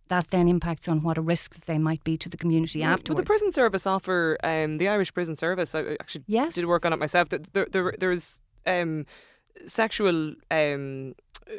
[0.08, 2.90] that then impacts on what a risk that they might be to the community Well,
[2.92, 3.18] afterwards.
[3.18, 5.74] Would the prison service offer um, the Irish prison service?
[5.74, 6.54] I actually Yes.
[6.56, 7.30] did work on it myself.
[7.30, 9.06] There, there, there, there's um,
[9.66, 10.34] sexual.
[10.52, 11.16] Um,
[11.50, 11.54] uh,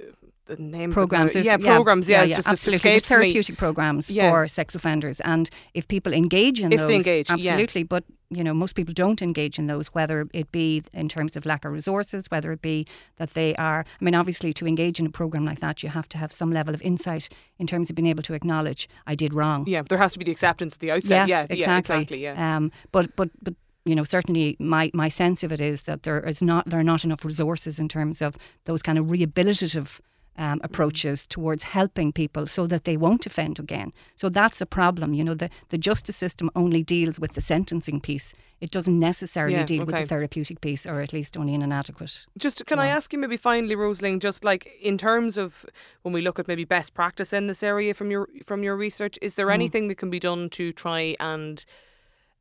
[0.46, 1.32] the name programs.
[1.34, 2.08] there's- yeah, programs.
[2.08, 2.90] Yeah, it's yeah, just absolutely.
[2.90, 3.16] There's escapes me.
[3.16, 4.30] therapeutic programs Yeah.
[4.30, 7.34] for sex offenders, and if people engage in If those, engage, yeah.
[7.34, 7.84] absolutely.
[7.84, 11.44] But you know, most people don't engage in those, whether it be in terms of
[11.44, 12.86] lack of resources, whether it be
[13.18, 13.84] that they are.
[14.00, 16.50] I mean, obviously, to engage in a program like that, you have to have some
[16.50, 17.28] level of insight
[17.58, 19.66] in terms of being able to acknowledge I did wrong.
[19.68, 21.28] Yeah, there has to be the acceptance at the outset.
[21.28, 21.58] Yes, yeah, exactly.
[21.60, 22.22] yeah, exactly.
[22.22, 22.56] Yeah.
[22.56, 26.20] Um, but but but you know, certainly my my sense of it is that there
[26.20, 28.34] is not there are not enough resources in terms of
[28.64, 30.00] those kind of rehabilitative.
[30.38, 33.92] Um, approaches towards helping people so that they won't offend again.
[34.16, 35.12] So that's a problem.
[35.12, 38.32] You know, the, the justice system only deals with the sentencing piece.
[38.58, 41.70] It doesn't necessarily Yeah, deal with the therapeutic piece, or at least only in an
[41.70, 42.26] inadequate.
[42.38, 45.66] Just can I ask you maybe finally, Rosaleen, just like in terms of
[46.00, 49.18] when we look at maybe best practice in this area from your from your research,
[49.20, 49.36] is Mm.
[49.36, 51.66] there anything that can be done to try and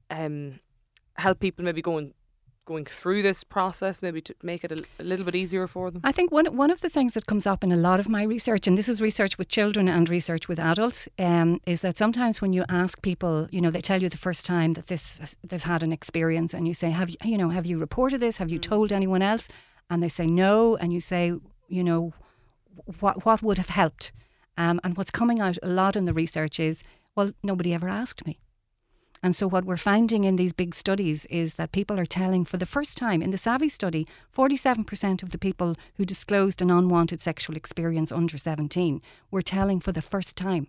[0.09, 0.59] um,
[1.15, 2.13] help people maybe going
[2.66, 6.01] going through this process, maybe to make it a, a little bit easier for them?
[6.03, 8.24] I think one one of the things that comes up in a lot of my
[8.24, 12.41] research, and this is research with children and research with adults, um, is that sometimes
[12.41, 15.64] when you ask people, you know, they tell you the first time that this they've
[15.64, 18.38] had an experience, and you say, "Have you, you know, have you reported this?
[18.38, 19.47] Have you told anyone else?"
[19.89, 21.34] And they say no, and you say,
[21.68, 22.14] you know,
[22.99, 24.12] what what would have helped?
[24.57, 26.84] Um, and what's coming out a lot in the research is,
[27.16, 28.39] well, nobody ever asked me.
[29.24, 32.57] And so, what we're finding in these big studies is that people are telling for
[32.57, 37.22] the first time in the SAVI study, 47% of the people who disclosed an unwanted
[37.22, 38.99] sexual experience under 17
[39.30, 40.67] were telling for the first time.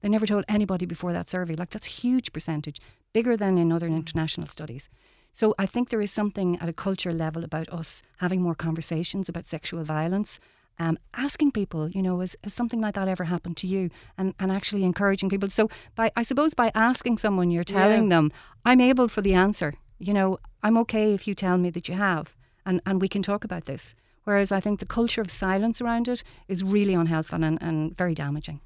[0.00, 1.54] They never told anybody before that survey.
[1.54, 2.80] Like, that's a huge percentage,
[3.12, 3.96] bigger than in other mm.
[3.96, 4.88] international studies.
[5.32, 9.28] So, I think there is something at a culture level about us having more conversations
[9.28, 10.40] about sexual violence
[10.80, 13.90] um, asking people, you know, has, has something like that ever happened to you?
[14.18, 15.50] And, and actually encouraging people.
[15.50, 18.32] So, by I suppose by asking someone, you're telling them,
[18.64, 19.74] I'm able for the answer.
[19.98, 23.22] You know, I'm okay if you tell me that you have, and, and we can
[23.22, 23.94] talk about this.
[24.24, 28.14] Whereas I think the culture of silence around it is really unhelpful and, and very
[28.14, 28.60] damaging.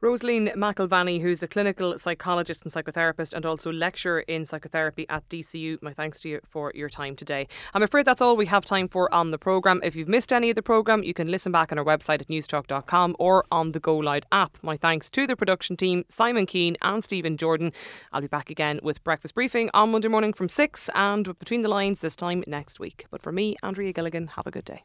[0.00, 5.80] Rosaleen McElvaney, who's a clinical psychologist and psychotherapist and also lecturer in psychotherapy at DCU,
[5.82, 7.46] my thanks to you for your time today.
[7.74, 9.80] I'm afraid that's all we have time for on the programme.
[9.82, 12.28] If you've missed any of the programme, you can listen back on our website at
[12.28, 14.56] newstalk.com or on the GoLoud app.
[14.62, 17.72] My thanks to the production team, Simon Keane and Stephen Jordan.
[18.12, 21.68] I'll be back again with Breakfast Briefing on Monday morning from 6 and Between the
[21.68, 23.06] Lines this time next week.
[23.10, 24.84] But for me, Andrea Gilligan, have a good day.